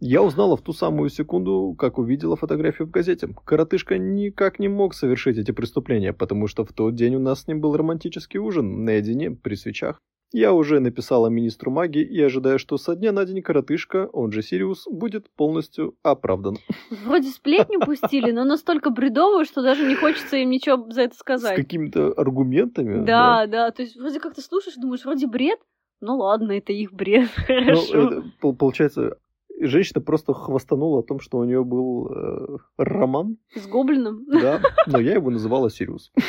[0.00, 3.28] Я узнала в ту самую секунду, как увидела фотографию в газете.
[3.44, 7.46] Коротышка никак не мог совершить эти преступления, потому что в тот день у нас с
[7.46, 9.98] ним был романтический ужин наедине при свечах.
[10.32, 14.42] Я уже написала министру магии и ожидаю, что со дня на день коротышка, он же
[14.42, 16.56] Сириус, будет полностью оправдан.
[17.04, 21.18] Вроде сплетню пустили, но настолько бредовую, что даже не хочется им ничего за это С
[21.18, 21.56] сказать.
[21.56, 23.04] какими-то аргументами.
[23.04, 25.58] Да, да, то есть вроде как ты слушаешь, думаешь, вроде бред,
[26.00, 27.98] ну ладно, это их бред, Ну, хорошо.
[28.08, 29.16] это, пол- получается,
[29.60, 34.24] женщина просто хвастанула о том, что у нее был э, роман, С гоблином.
[34.28, 36.12] да, но я его называла Сириус.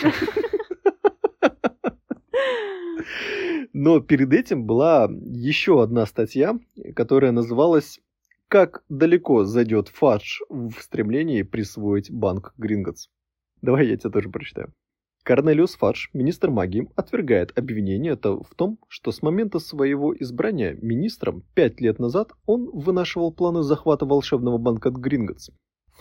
[3.84, 6.54] Но перед этим была еще одна статья,
[6.96, 8.00] которая называлась
[8.48, 13.08] «Как далеко зайдет Фадж в стремлении присвоить банк Гринготс».
[13.64, 14.72] Давай я тебе тоже прочитаю.
[15.24, 21.82] Корнелиус Фадж, министр магии, отвергает обвинение в том, что с момента своего избрания министром пять
[21.82, 25.50] лет назад он вынашивал планы захвата волшебного банка Гринготс.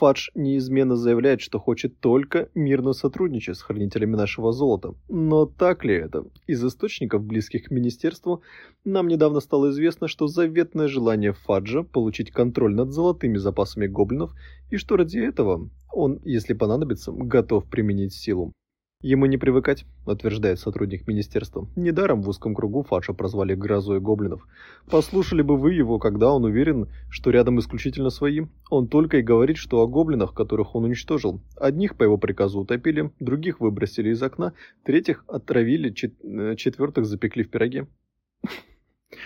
[0.01, 4.95] Фадж неизменно заявляет, что хочет только мирно сотрудничать с хранителями нашего золота.
[5.11, 6.25] Но так ли это?
[6.47, 8.41] Из источников, близких к министерству,
[8.83, 14.33] нам недавно стало известно, что заветное желание Фаджа получить контроль над золотыми запасами гоблинов,
[14.71, 18.55] и что ради этого он, если понадобится, готов применить силу.
[19.03, 21.67] Ему не привыкать, утверждает сотрудник министерства.
[21.75, 24.47] Недаром в узком кругу Фаджа прозвали грозой гоблинов.
[24.91, 28.43] Послушали бы вы его, когда он уверен, что рядом исключительно свои.
[28.69, 31.41] Он только и говорит, что о гоблинах, которых он уничтожил.
[31.57, 34.53] Одних по его приказу утопили, других выбросили из окна,
[34.85, 37.87] третьих отравили, э, четвертых запекли в пироге.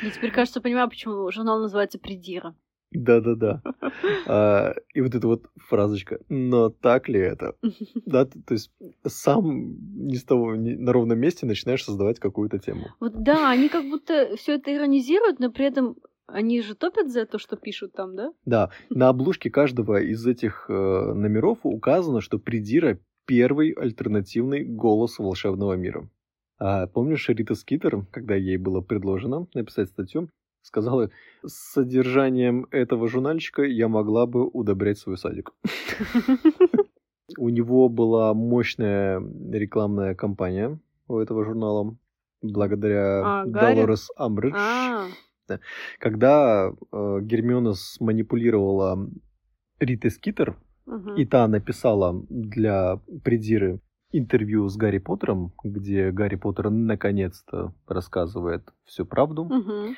[0.02, 2.54] Я теперь, кажется, понимаю, почему журнал называется «Придира».
[2.94, 3.62] Да-да-да.
[4.26, 6.20] А, и вот эта вот фразочка.
[6.28, 7.56] Но так ли это?
[8.06, 8.70] Да, т- то есть
[9.06, 9.76] сам
[10.06, 12.86] ни с того, ни на ровном месте начинаешь создавать какую-то тему.
[13.00, 17.26] Вот да, они как будто все это иронизируют, но при этом они же топят за
[17.26, 18.32] то, что пишут там, да?
[18.46, 25.74] Да, на обложке каждого из этих э, номеров указано, что Придира первый альтернативный голос волшебного
[25.74, 26.08] мира.
[26.58, 30.28] А помнишь, Рита Скитер, когда ей было предложено написать статью,
[30.64, 31.10] сказала,
[31.44, 35.52] с содержанием этого журнальчика я могла бы удобрять свой садик.
[37.38, 41.96] У него была мощная рекламная кампания у этого журнала,
[42.42, 43.46] благодаря А?
[43.46, 44.54] Долорес Амбридж.
[44.56, 45.08] А,
[45.98, 49.08] Когда э, Гермиона сманипулировала
[49.80, 50.56] Ритой Скитер,
[51.16, 53.80] и та написала для Придиры
[54.12, 59.44] интервью с Гарри Поттером, где Гарри Поттер наконец-то рассказывает всю правду.
[59.44, 59.96] Мгм.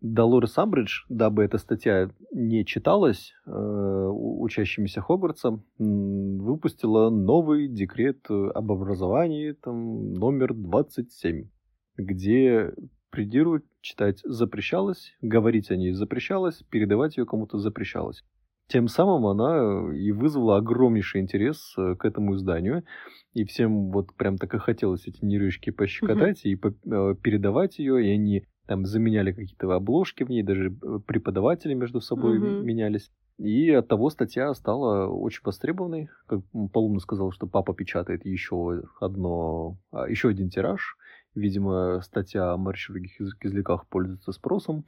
[0.00, 8.70] Долорес Амбридж, дабы эта статья не читалась э, учащимися Хогвартса, выпустила новый декрет э, об
[8.70, 11.48] образовании, там, номер 27,
[11.96, 12.72] где
[13.10, 18.22] придиру читать запрещалось, говорить о ней запрещалось, передавать ее кому-то запрещалось.
[18.68, 22.84] Тем самым она и вызвала огромнейший интерес э, к этому изданию,
[23.32, 28.44] и всем вот прям так и хотелось эти нервишки пощекотать и передавать ее, и они
[28.68, 32.66] там заменяли какие-то обложки в ней, даже э, преподаватели между собой Мгм.
[32.66, 33.10] менялись.
[33.38, 36.10] И от того статья стала очень востребованной.
[36.26, 36.40] Как
[36.72, 40.96] Полумна сказал, что папа печатает еще одно, а, еще один тираж.
[41.34, 43.04] Видимо, статья о маршевых
[43.40, 44.84] кизляках пользуется спросом.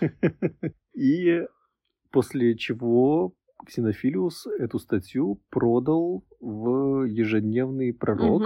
[0.94, 1.46] И
[2.10, 3.34] после чего
[3.66, 8.42] Ксенофилиус эту статью продал в ежедневный пророк.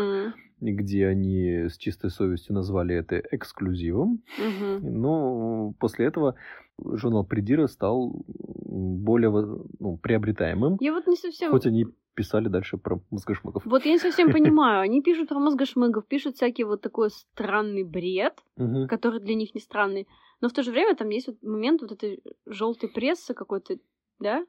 [0.61, 4.23] Где они с чистой совестью назвали это эксклюзивом.
[4.39, 5.01] Мгм.
[5.01, 6.35] Но после этого
[6.79, 9.31] журнал Придира стал более
[9.79, 11.51] ну, приобретаемым, Я вот не совсем...
[11.51, 13.65] хоть они писали дальше про мозгошмыков.
[13.65, 14.81] Вот я не совсем понимаю.
[14.81, 18.89] Они пишут про мозгошмыгов, пишут всякий вот такой странный бред, Мгм.
[18.89, 20.07] который для них не странный.
[20.41, 23.77] Но в то же время там есть вот момент вот этой желтой прессы какой-то,
[24.19, 24.45] да?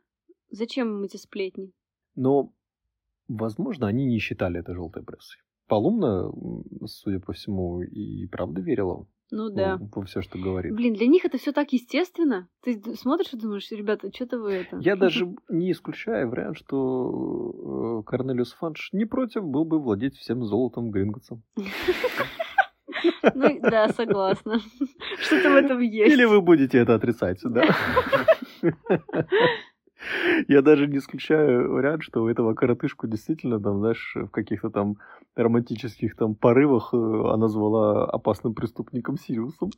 [0.50, 1.72] Зачем им эти сплетни?
[2.16, 2.54] Но,
[3.28, 5.40] возможно, они не считали это желтой прессой.
[5.72, 9.80] Полумна, м, судя по всему, и правда верила Ну да.
[9.80, 10.76] во все, что говорит.
[10.76, 12.50] Блин, для них это все так естественно.
[12.62, 14.80] Ты смотришь и думаешь, ребята, что-то вы это...
[14.82, 20.44] Я даже не исключаю вариант, что э, Корнелиус Фанш не против был бы владеть всем
[20.44, 21.42] золотом Гринготса.
[23.34, 24.60] Ну да, согласна.
[25.22, 26.14] Что-то в этом есть.
[26.14, 27.64] Или вы будете это отрицать, да?
[30.48, 34.98] Я даже не исключаю вариант, что у этого коротышку действительно, там, знаешь, в каких-то там
[35.36, 39.72] романтических там порывах э, она звала опасным преступником Сириусом.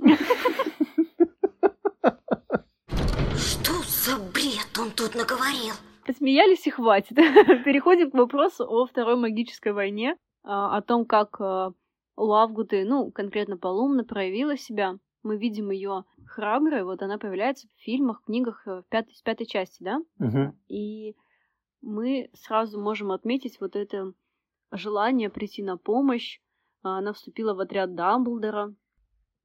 [3.36, 5.74] Что за бред он тут наговорил?
[6.06, 7.16] Посмеялись и хватит.
[7.66, 11.72] Переходим к вопросу о Второй магической войне, а, о том, как а,
[12.18, 14.98] Лавгуты, ну, конкретно Полумна, проявила себя.
[15.24, 19.46] Мы видим ее храброй, вот она появляется в фильмах, книгах э, в пятой, с пятой
[19.46, 20.02] части, да?
[20.20, 20.58] Мгм.
[20.68, 21.16] И
[21.82, 24.14] мы сразу можем отметить вот это
[24.72, 26.40] желание прийти на помощь.
[26.84, 28.74] А, Она вступила в отряд Дамблдора.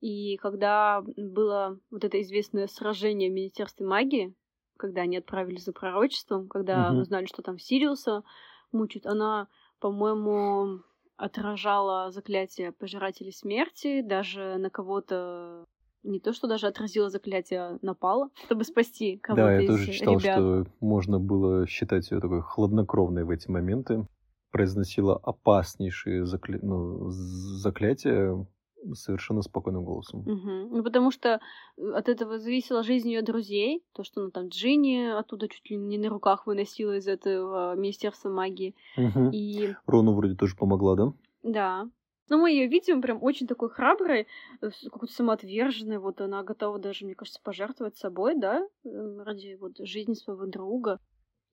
[0.01, 4.35] И когда было вот это известное сражение в Министерстве магии,
[4.77, 7.03] когда они отправились за пророчеством, когда Мгм.
[7.03, 8.23] узнали, что там Сириуса
[8.71, 9.49] мучают, она,
[9.81, 10.83] по-моему,
[11.19, 15.65] отражала заклятие пожирателей смерти, даже на кого-то
[16.05, 19.93] не то, что даже отразила заклятие, а напала, чтобы спасти кого-то Да, я из тоже
[19.93, 20.37] читал, ребят.
[20.37, 24.07] что можно было считать ее такой хладнокровной в эти моменты.
[24.51, 28.47] Произносила опаснейшие закля- ну, заклятия
[28.95, 30.21] совершенно спокойным голосом.
[30.21, 30.69] Мгм.
[30.77, 31.41] Ну, потому что
[31.77, 33.83] э, от этого зависела жизнь ее друзей.
[33.93, 38.31] То, что она там Джинни оттуда чуть ли не на руках выносила из этого Министерства
[38.31, 38.75] магии.
[38.97, 39.31] Мгм.
[39.33, 41.13] И Рону вроде тоже помогла, да?
[41.43, 41.89] да.
[42.31, 44.27] Но мы ее видим прям очень такой храброй,
[44.61, 45.99] э, с- какой-то самоотверженной.
[45.99, 51.01] Вот она готова даже, мне кажется, пожертвовать собой, да, э, ради вот жизни своего друга.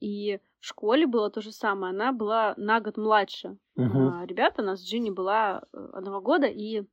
[0.01, 1.91] И в школе было то же самое.
[1.91, 3.57] Она была на год младше.
[3.78, 3.97] Мгм.
[4.09, 6.84] А, ребята, у нас Джинни была э, одного года, и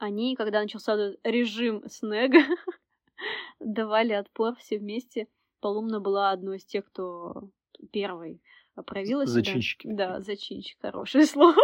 [0.00, 2.40] они, когда начался этот режим снега,
[3.60, 5.28] давали отпор все вместе.
[5.60, 7.50] Полумна была одной из тех, кто
[7.92, 8.40] первой
[8.86, 9.34] проявила себя.
[9.34, 11.54] Зачинщики Да, зачинщик, хорошее слово.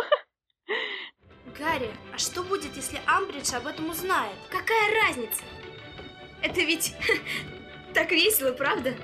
[1.58, 4.36] Гарри, а что будет, если Амбридж об этом узнает?
[4.50, 5.42] Какая разница?
[6.42, 6.94] Это ведь
[7.94, 8.94] так весело, правда?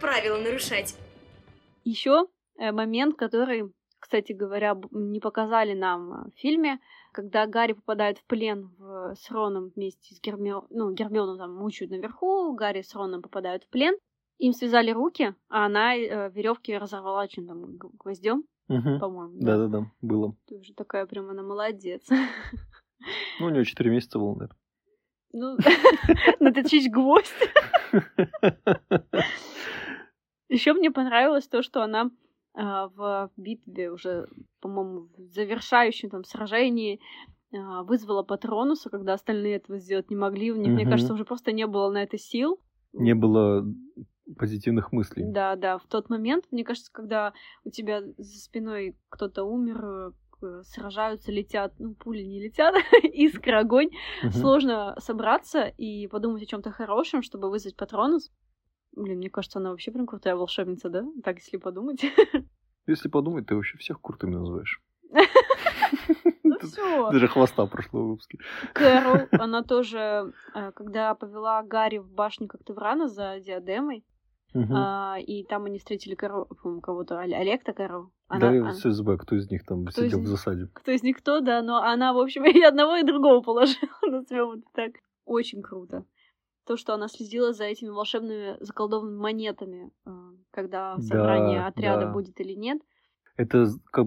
[0.00, 0.96] Правила нарушать.
[1.84, 3.70] Еще момент, который,
[4.10, 6.80] кстати говоря, не показали нам э, в фильме,
[7.12, 11.92] когда Гарри попадает в плен в- с Роном вместе с Гермионом, ну, Гермиону там мучают
[11.92, 13.94] наверху, Гарри с Роном попадают в плен,
[14.38, 18.98] им связали руки, а она веревки разорвала чем там гвоздем, Мгм.
[18.98, 19.38] по-моему.
[19.40, 19.56] да.
[19.56, 20.34] Да-да-да, было.
[20.48, 22.02] Тоже такая прям она молодец.
[23.38, 24.56] Ну, у нее 4 месяца было, наверное.
[25.32, 25.56] Ну,
[26.40, 27.32] наточить гвоздь.
[30.48, 32.10] Еще мне понравилось то, что она
[32.54, 34.26] в битве уже,
[34.60, 37.00] по-моему, в завершающем там сражении
[37.52, 40.52] а, вызвала Патронуса, когда остальные этого сделать не могли.
[40.52, 40.90] У них, мне Мгм.
[40.90, 42.60] кажется, уже просто не было на это сил.
[42.92, 43.64] Не было
[44.36, 45.24] позитивных мыслей.
[45.26, 47.32] Да, да, в тот момент, мне кажется, когда
[47.64, 53.90] у тебя за спиной кто-то умер, э, сражаются, летят, ну, пули не летят, искры, огонь,
[54.22, 54.32] Мгм.
[54.32, 58.30] сложно собраться и подумать о чем-то хорошем, чтобы вызвать Патронус.
[58.96, 61.04] Блин, мне кажется, она вообще прям крутая волшебница, да?
[61.24, 62.04] Так, если подумать.
[62.86, 64.80] Если подумать, ты вообще всех крутыми называешь.
[66.42, 67.10] Ну все.
[67.10, 68.38] Даже хвоста прошло в выпуске.
[68.74, 74.04] Кэрол, она тоже, э, когда повела Гарри в башню Коктеврана за диадемой,
[74.72, 78.10] а, и там они встретили кого-то, Оле- Олекта Кэрол.
[78.28, 80.68] Да, я она- все забываю, кто из них там сидел в засаде.
[80.74, 84.52] кто из них кто, да, но она, в общем, и одного, и другого положила, назовем
[84.58, 84.92] это так.
[85.24, 86.04] Очень круто.
[86.66, 90.10] То, что она следила за этими волшебными заколдованными монетами, э,
[90.50, 92.12] когда Да, собрание отряда да.
[92.12, 92.80] будет или нет.
[93.36, 94.06] Это, как,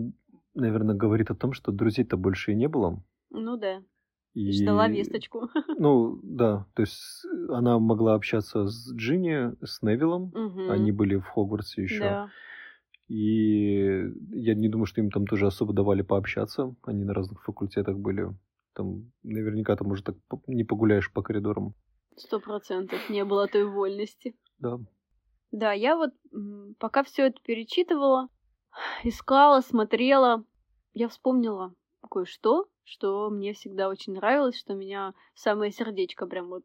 [0.53, 3.03] наверное, говорит о том, что друзей-то больше и не было.
[3.31, 3.81] Ну да,
[4.33, 4.51] И...
[4.51, 5.49] ждала весточку.
[5.79, 10.31] Ну, да, то есть она могла общаться с Джинни, с Невиллом.
[10.33, 10.71] Мгм.
[10.71, 11.99] Они были в Хогвартсе еще.
[11.99, 12.29] Да.
[13.07, 16.75] И я не думаю, что им там тоже особо давали пообщаться.
[16.83, 18.29] Они на разных факультетах были.
[18.73, 20.15] Там наверняка там уже так
[20.47, 21.75] не погуляешь по коридорам.
[22.15, 24.35] Сто процентов не было той вольности.
[24.59, 24.79] Да.
[25.51, 26.11] Да, я вот
[26.79, 28.27] пока все это перечитывала,
[29.03, 30.43] искала, смотрела,
[30.93, 31.73] я вспомнила
[32.09, 36.63] кое-что, что мне всегда очень нравилось, что меня самое сердечко прям вот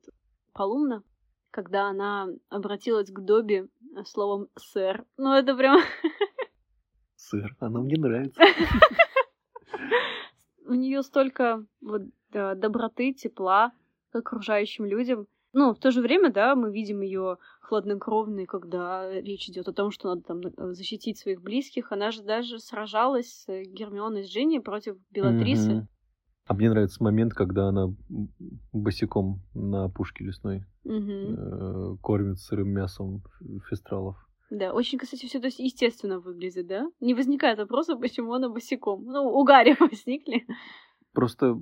[0.53, 1.03] полумно,
[1.51, 5.05] когда она обратилась к Добби э, словом «сэр».
[5.16, 5.80] Ну, это прям...
[7.16, 8.40] Сыр, она мне нравится.
[10.66, 13.72] У нее столько вот доброты, тепла
[14.11, 15.26] к окружающим людям.
[15.59, 19.90] Ну, в то же время, да, мы видим ее хладнокровной, когда речь идет о том,
[19.90, 21.90] что надо там э, защитить своих близких.
[21.90, 25.74] Она же даже сражалась с Гермионой с Джинни против Белатрисы.
[25.74, 25.88] Мгм.
[26.46, 27.92] А мне нравится момент, когда она
[28.72, 33.24] босиком на опушке лесной э, кормит сырым мясом
[33.68, 34.16] фестралов.
[34.50, 36.88] Да, очень, кстати, все то есть естественно выглядит, да?
[37.00, 39.06] Не возникает вопроса, почему она босиком.
[39.06, 40.46] Ну, у Гарри возникли.
[41.12, 41.59] Просто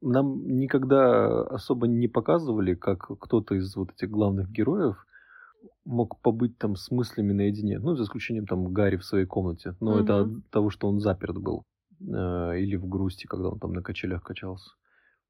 [0.00, 5.06] нам никогда особо не показывали, как кто-то из вот этих главных героев
[5.84, 7.78] мог побыть там с мыслями наедине.
[7.78, 9.76] Ну, за исключением там Гарри в своей комнате.
[9.80, 10.22] Но это Мгм.
[10.22, 11.64] от того, что он заперт был.
[12.00, 14.70] Э, Или в грусти, когда он там на качелях качался.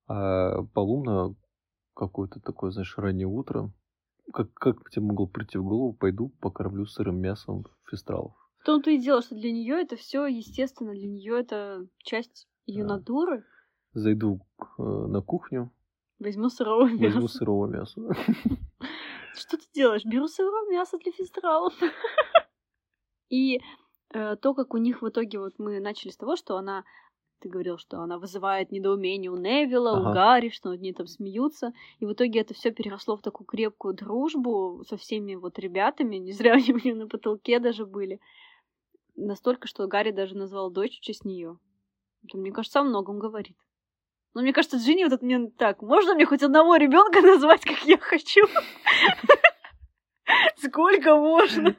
[0.09, 1.35] А Полумна
[1.95, 3.73] какое-то такое, знаешь, раннее утро.
[4.33, 8.35] Как, как тебе могло прийти в голову, пойду покормлю сырым мясом фестралов.
[8.61, 12.85] В том-то и дело, что для нее это все естественно, для нее это часть ее
[12.85, 12.89] Да.
[12.89, 13.45] натуры.
[13.93, 14.41] Зайду
[14.79, 15.71] э, на кухню,
[16.21, 17.29] Возьму сырого возьму мяса.
[17.29, 18.01] сырого мяса.
[19.35, 20.05] Что ты делаешь?
[20.05, 21.73] Беру сырое мясо для фестралов.
[23.31, 23.61] И
[24.13, 26.85] э, то, как у них в итоге, вот мы начали с того, что она,
[27.39, 30.13] ты говорил, что она вызывает недоумение у Невилла, у.
[30.13, 31.73] Гарри, что над ней там смеются.
[32.01, 36.17] И в итоге это все переросло в такую крепкую дружбу со всеми вот ребятами.
[36.17, 38.21] Не зря они у нее на потолке даже были.
[39.17, 41.59] Настолько, что Гарри даже назвал дочь в честь нее.
[42.25, 43.57] Это, мне кажется, о многом говорит.
[44.35, 47.83] Но мне кажется, Джинни вот этот момент так, можно мне хоть одного ребенка назвать, как
[47.85, 48.47] я хочу?
[50.57, 51.77] Сколько можно?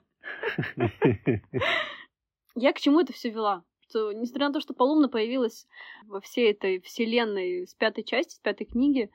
[2.55, 3.63] Я к чему это все вела?
[3.87, 5.67] Что, несмотря на то, что Полумна появилась
[6.05, 9.09] во всей этой вселенной с пятой части, с пятой книги,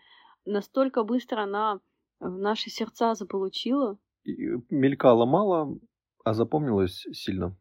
[0.45, 1.81] настолько быстро она
[2.21, 3.99] в наши сердца заполучила.
[4.25, 5.79] И Мелькало мало,
[6.25, 7.57] а запомнилось сильно.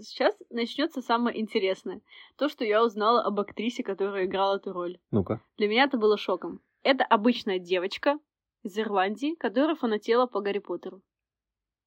[0.00, 2.00] Сейчас начнется самое интересное.
[2.36, 4.98] То, что я узнала об актрисе, которая играла эту роль.
[5.10, 5.40] Ну-ка.
[5.58, 6.60] Для меня это было шоком.
[6.82, 8.18] Это обычная девочка
[8.62, 11.02] из Ирландии, которая фанатела по Гарри Поттеру.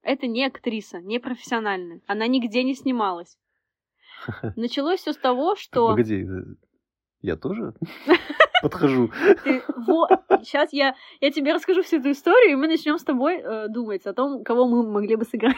[0.02, 2.02] Это не актриса, не профессиональная.
[2.06, 3.38] Она нигде не снималась.
[4.56, 5.88] Началось все с того, что...
[5.88, 6.44] Погоди, э,
[7.22, 7.74] я тоже
[8.70, 9.12] подхожу.
[9.44, 10.10] Ты, вот,
[10.44, 14.06] сейчас я, я тебе расскажу всю эту историю, и мы начнем с тобой э, думать
[14.06, 15.56] о том, кого мы могли бы сыграть.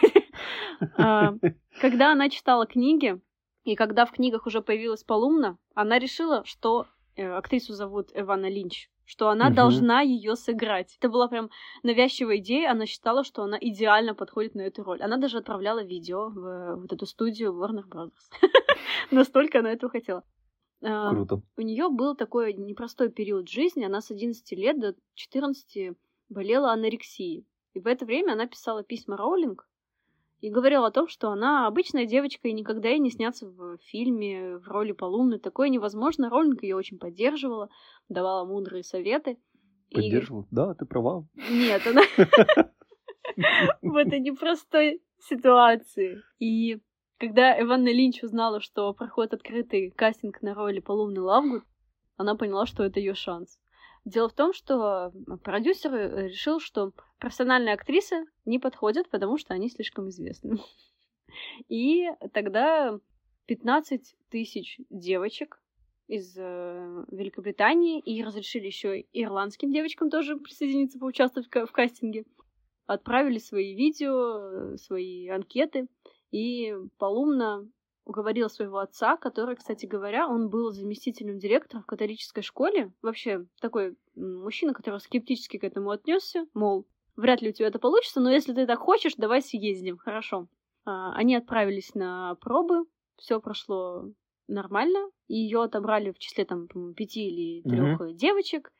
[0.96, 1.34] А,
[1.80, 3.20] Когда она читала книги,
[3.64, 6.86] и когда в книгах уже появилась Полумна, она решила, что
[7.16, 9.54] э, актрису зовут Эвана Линч, что она Мгм.
[9.54, 10.96] должна ее сыграть.
[10.98, 11.50] Это была прям
[11.82, 15.02] навязчивая идея, она считала, что она идеально подходит на эту роль.
[15.02, 18.30] Она даже отправляла видео в э, вот эту студию Warner Brothers.
[19.10, 20.22] Настолько она этого хотела.
[20.82, 21.42] А, Круто.
[21.56, 23.84] у нее был такой непростой период жизни.
[23.84, 25.96] Она с 11 лет до 14
[26.28, 27.46] болела анорексией.
[27.74, 29.68] И в это время она писала письма Роулинг
[30.40, 34.58] и говорила о том, что она обычная девочка и никогда ей не снятся в фильме
[34.58, 35.38] в роли Полумны.
[35.38, 36.30] Такое невозможно.
[36.30, 37.70] Роулинг ее очень поддерживала,
[38.08, 39.38] давала мудрые советы.
[39.90, 40.46] И- Поддерживал?
[40.50, 41.26] Да, ты права.
[41.50, 42.02] Нет, она
[43.82, 46.22] в этой непростой ситуации.
[46.38, 46.80] И
[47.18, 51.64] когда Эванна Линч узнала, что проходит открытый кастинг на роли Полумны Лавгуд,
[52.16, 53.58] она поняла, что это ее шанс.
[54.04, 55.12] Дело в том, что
[55.42, 60.58] продюсер э, решил, что профессиональные актрисы не подходят, потому что они слишком известны.
[61.68, 62.98] И тогда
[63.46, 65.60] 15 тысяч девочек
[66.06, 72.24] из э, Великобритании и разрешили еще ирландским девочкам тоже присоединиться, поучаствовать в кастинге.
[72.86, 75.86] Отправили свои видео, э, свои анкеты,
[76.30, 77.68] и Полумна
[78.04, 82.92] уговорила своего отца, который, кстати говоря, он был заместителем директора в католической школе.
[83.02, 88.20] Вообще такой мужчина, который скептически к этому отнесся, мол, вряд ли у тебя это получится,
[88.20, 90.48] но если ты так хочешь, давай съездим, хорошо.
[90.86, 94.06] А, Они отправились на пробы, все прошло
[94.48, 98.72] нормально, и ее отобрали в числе там, пяти или трех девочек,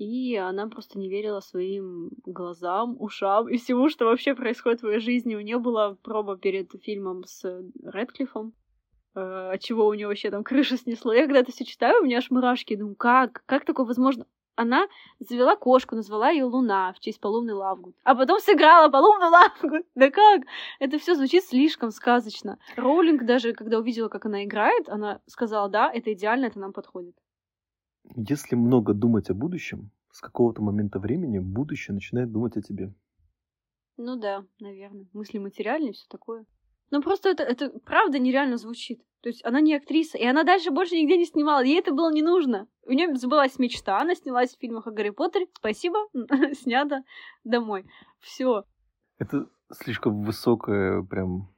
[0.00, 4.98] и она просто не верила своим глазам, ушам и всему, что вообще происходит в ее
[4.98, 5.34] жизни.
[5.34, 7.44] У нее была проба перед фильмом с
[7.84, 8.54] Рэдклиффом,
[9.14, 11.12] э, от чего у нее вообще там крыша снесло.
[11.12, 12.76] Я когда это все читаю, у меня аж мурашки.
[12.76, 13.42] Думаю, как?
[13.44, 14.26] Как такое возможно?
[14.56, 14.88] Она
[15.18, 17.94] завела кошку, назвала ее Луна в честь Полумны Лавгуд.
[18.04, 19.86] А потом сыграла Полумну Лавгуд.
[19.94, 20.42] Да как?
[20.78, 22.58] Это все звучит слишком сказочно.
[22.76, 27.14] Роулинг даже, когда увидела, как она играет, она сказала, да, это идеально, это нам подходит.
[28.16, 32.92] Если много думать о будущем, с какого-то момента времени будущее начинает думать о тебе.
[33.96, 35.06] Ну да, наверное.
[35.12, 36.46] Мысли материальные, все такое.
[36.90, 39.02] Ну просто это, это правда нереально звучит.
[39.22, 42.10] То есть она не актриса, и она дальше больше нигде не снимала, ей это было
[42.10, 42.66] не нужно.
[42.86, 45.46] У нее сбылась мечта, она снялась в фильмах о Гарри Поттере.
[45.54, 45.98] Спасибо,
[46.54, 47.04] снято
[47.44, 47.84] домой.
[48.18, 48.64] Все.
[49.18, 51.54] Это слишком высокая прям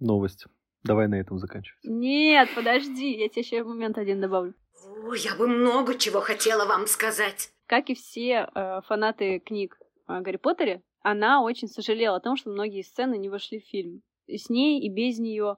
[0.00, 0.46] новость.
[0.82, 1.78] Давай на этом заканчивать.
[1.84, 4.54] Нет, подожди, я тебе еще момент один добавлю.
[5.02, 7.50] О, я бы много чего хотела вам сказать.
[7.66, 12.50] Как и все э, фанаты книг о Гарри Поттере, она очень сожалела о том, что
[12.50, 14.02] многие сцены не вошли в фильм.
[14.26, 15.56] И с ней, и без нее.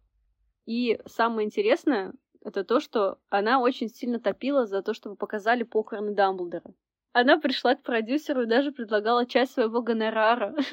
[0.64, 2.12] И самое интересное,
[2.44, 6.72] это то, что она очень сильно топила за то, чтобы показали похороны Дамблдора.
[7.12, 10.54] Она пришла к продюсеру и даже предлагала часть своего гонорара.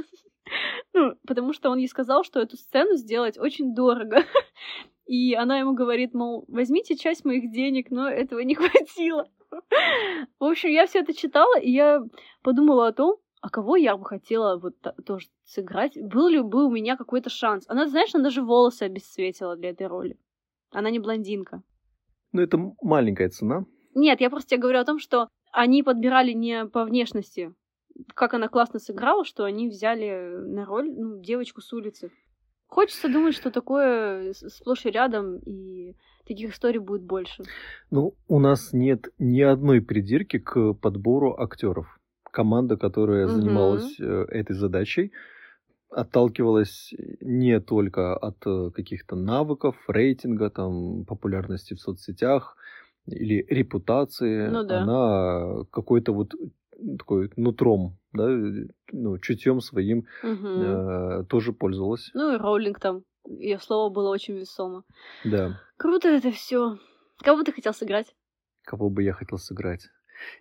[0.93, 4.23] Ну, потому что он ей сказал, что эту сцену сделать очень дорого.
[5.09, 9.27] И она ему говорит, мол, возьмите часть моих денег, но этого не хватило.
[10.39, 12.03] В общем, я все это читала, и я
[12.43, 14.75] подумала о том, а кого я бы хотела вот
[15.07, 15.97] тоже сыграть?
[15.99, 17.65] Был ли бы у меня какой-то шанс?
[17.67, 20.15] Она, знаешь, она даже волосы обесцветила для этой роли.
[20.69, 21.63] Она не блондинка.
[22.31, 23.65] Ну, это маленькая цена.
[23.95, 27.51] Нет, я просто тебе говорю о том, что они подбирали не по внешности.
[28.13, 32.11] Как она классно сыграла, что они взяли на роль ну, девочку с улицы.
[32.69, 35.95] Хочется думать, что такое сплошь и рядом, и
[36.25, 37.43] таких историй будет больше.
[37.89, 41.99] Ну, у нас нет ни одной придирки к подбору актеров
[42.31, 43.33] команда, которая угу.
[43.33, 45.11] занималась э, этой задачей,
[45.89, 52.55] отталкивалась не только от э, каких-то навыков, рейтинга, там, популярности в соцсетях
[53.07, 54.47] или репутации.
[54.47, 54.81] Ну, да.
[54.81, 56.33] Она какой-то вот
[56.97, 58.27] такой нутром, да,
[58.91, 60.47] ну, чутьем своим угу.
[60.47, 62.09] э, тоже пользовалась.
[62.13, 64.83] Ну и Роулинг там, ее слово было очень весомо.
[65.23, 65.59] Да.
[65.77, 66.77] Круто это все.
[67.21, 68.15] Кого бы ты хотел сыграть?
[68.63, 69.87] Кого бы я хотел сыграть?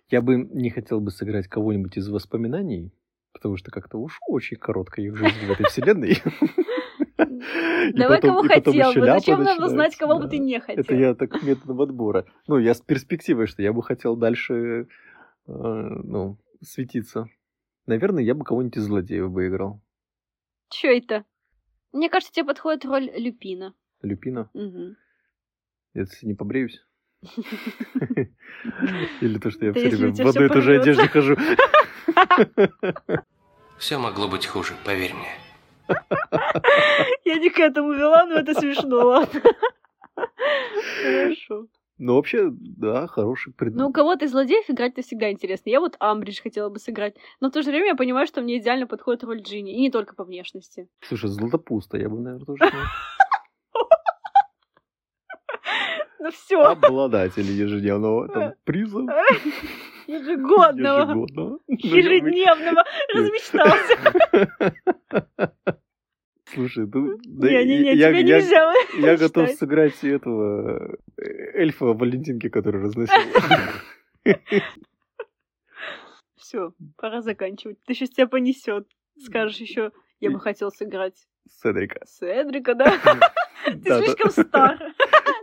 [0.09, 2.93] Я бы не хотел бы сыграть кого-нибудь из воспоминаний,
[3.33, 6.17] потому что как-то уж очень короткая их жизнь в этой вселенной.
[7.93, 9.05] Давай кого хотел бы.
[9.05, 10.83] Зачем нам узнать, кого бы ты не хотел?
[10.83, 12.25] Это я так методом отбора.
[12.47, 14.87] Ну, я с перспективой, что я бы хотел дальше
[15.49, 17.27] ну, светиться.
[17.85, 19.81] Наверное, я бы кого-нибудь из злодеев бы играл.
[20.69, 21.25] Чё это?
[21.91, 23.73] Мне кажется, тебе подходит роль Люпина.
[24.01, 24.49] Люпина?
[24.53, 24.95] Угу.
[25.95, 26.83] Я не побреюсь.
[29.21, 31.35] Или то, что я все время в одной и той же одежде хожу.
[33.77, 35.33] Все могло быть хуже, поверь мне.
[37.25, 39.41] Я не к этому вела, но это смешно, ладно.
[41.01, 41.67] Хорошо.
[41.99, 43.81] Ну, вообще, да, хороший предмет.
[43.81, 45.69] Ну, у кого-то из злодеев играть-то всегда интересно.
[45.69, 47.15] Я вот Амбридж хотела бы сыграть.
[47.41, 49.73] Но в то же время я понимаю, что мне идеально подходит роль Джинни.
[49.75, 50.87] И не только по внешности.
[51.01, 52.63] Слушай, Златопуста я бы, наверное, тоже...
[56.21, 56.61] Ну все.
[56.61, 58.99] Обладатель ежедневного там, приза.
[60.05, 61.01] Ежегодного.
[61.01, 61.59] Ежегодного.
[61.67, 62.83] Ежедневного.
[63.13, 63.97] Размечтался.
[66.53, 67.17] Слушай, ну...
[67.25, 71.23] Не-не-не, да, тебе я, нельзя Я, я готов сыграть этого э,
[71.53, 73.15] эльфа Валентинки, который разносил.
[76.35, 77.77] Все, пора заканчивать.
[77.85, 78.87] Ты сейчас тебя понесет.
[79.17, 81.27] Скажешь еще, я бы хотел сыграть.
[81.61, 82.01] Седрика.
[82.05, 82.97] Седрика, да?
[83.65, 84.79] Ты слишком стар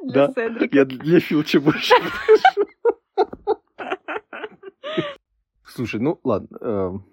[0.03, 0.77] для Седрика.
[0.77, 1.95] Я для Филча больше
[5.65, 7.05] Слушай, ну ладно.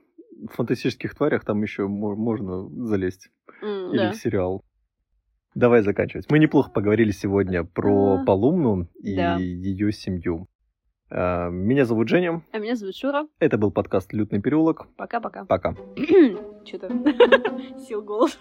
[0.50, 3.30] В фантастических тварях там еще можно залезть.
[3.62, 4.64] Или в сериал.
[5.56, 6.30] Давай заканчивать.
[6.32, 10.48] Мы неплохо поговорили сегодня про Полумну и ее семью.
[11.14, 12.42] Э, меня зовут Женя.
[12.52, 13.28] А меня зовут Шура.
[13.40, 14.88] Это был подкаст «Лютный переулок».
[14.98, 15.46] Пока-пока.
[15.46, 15.76] Пока.
[16.66, 16.90] Что-то
[17.88, 18.38] сил голос.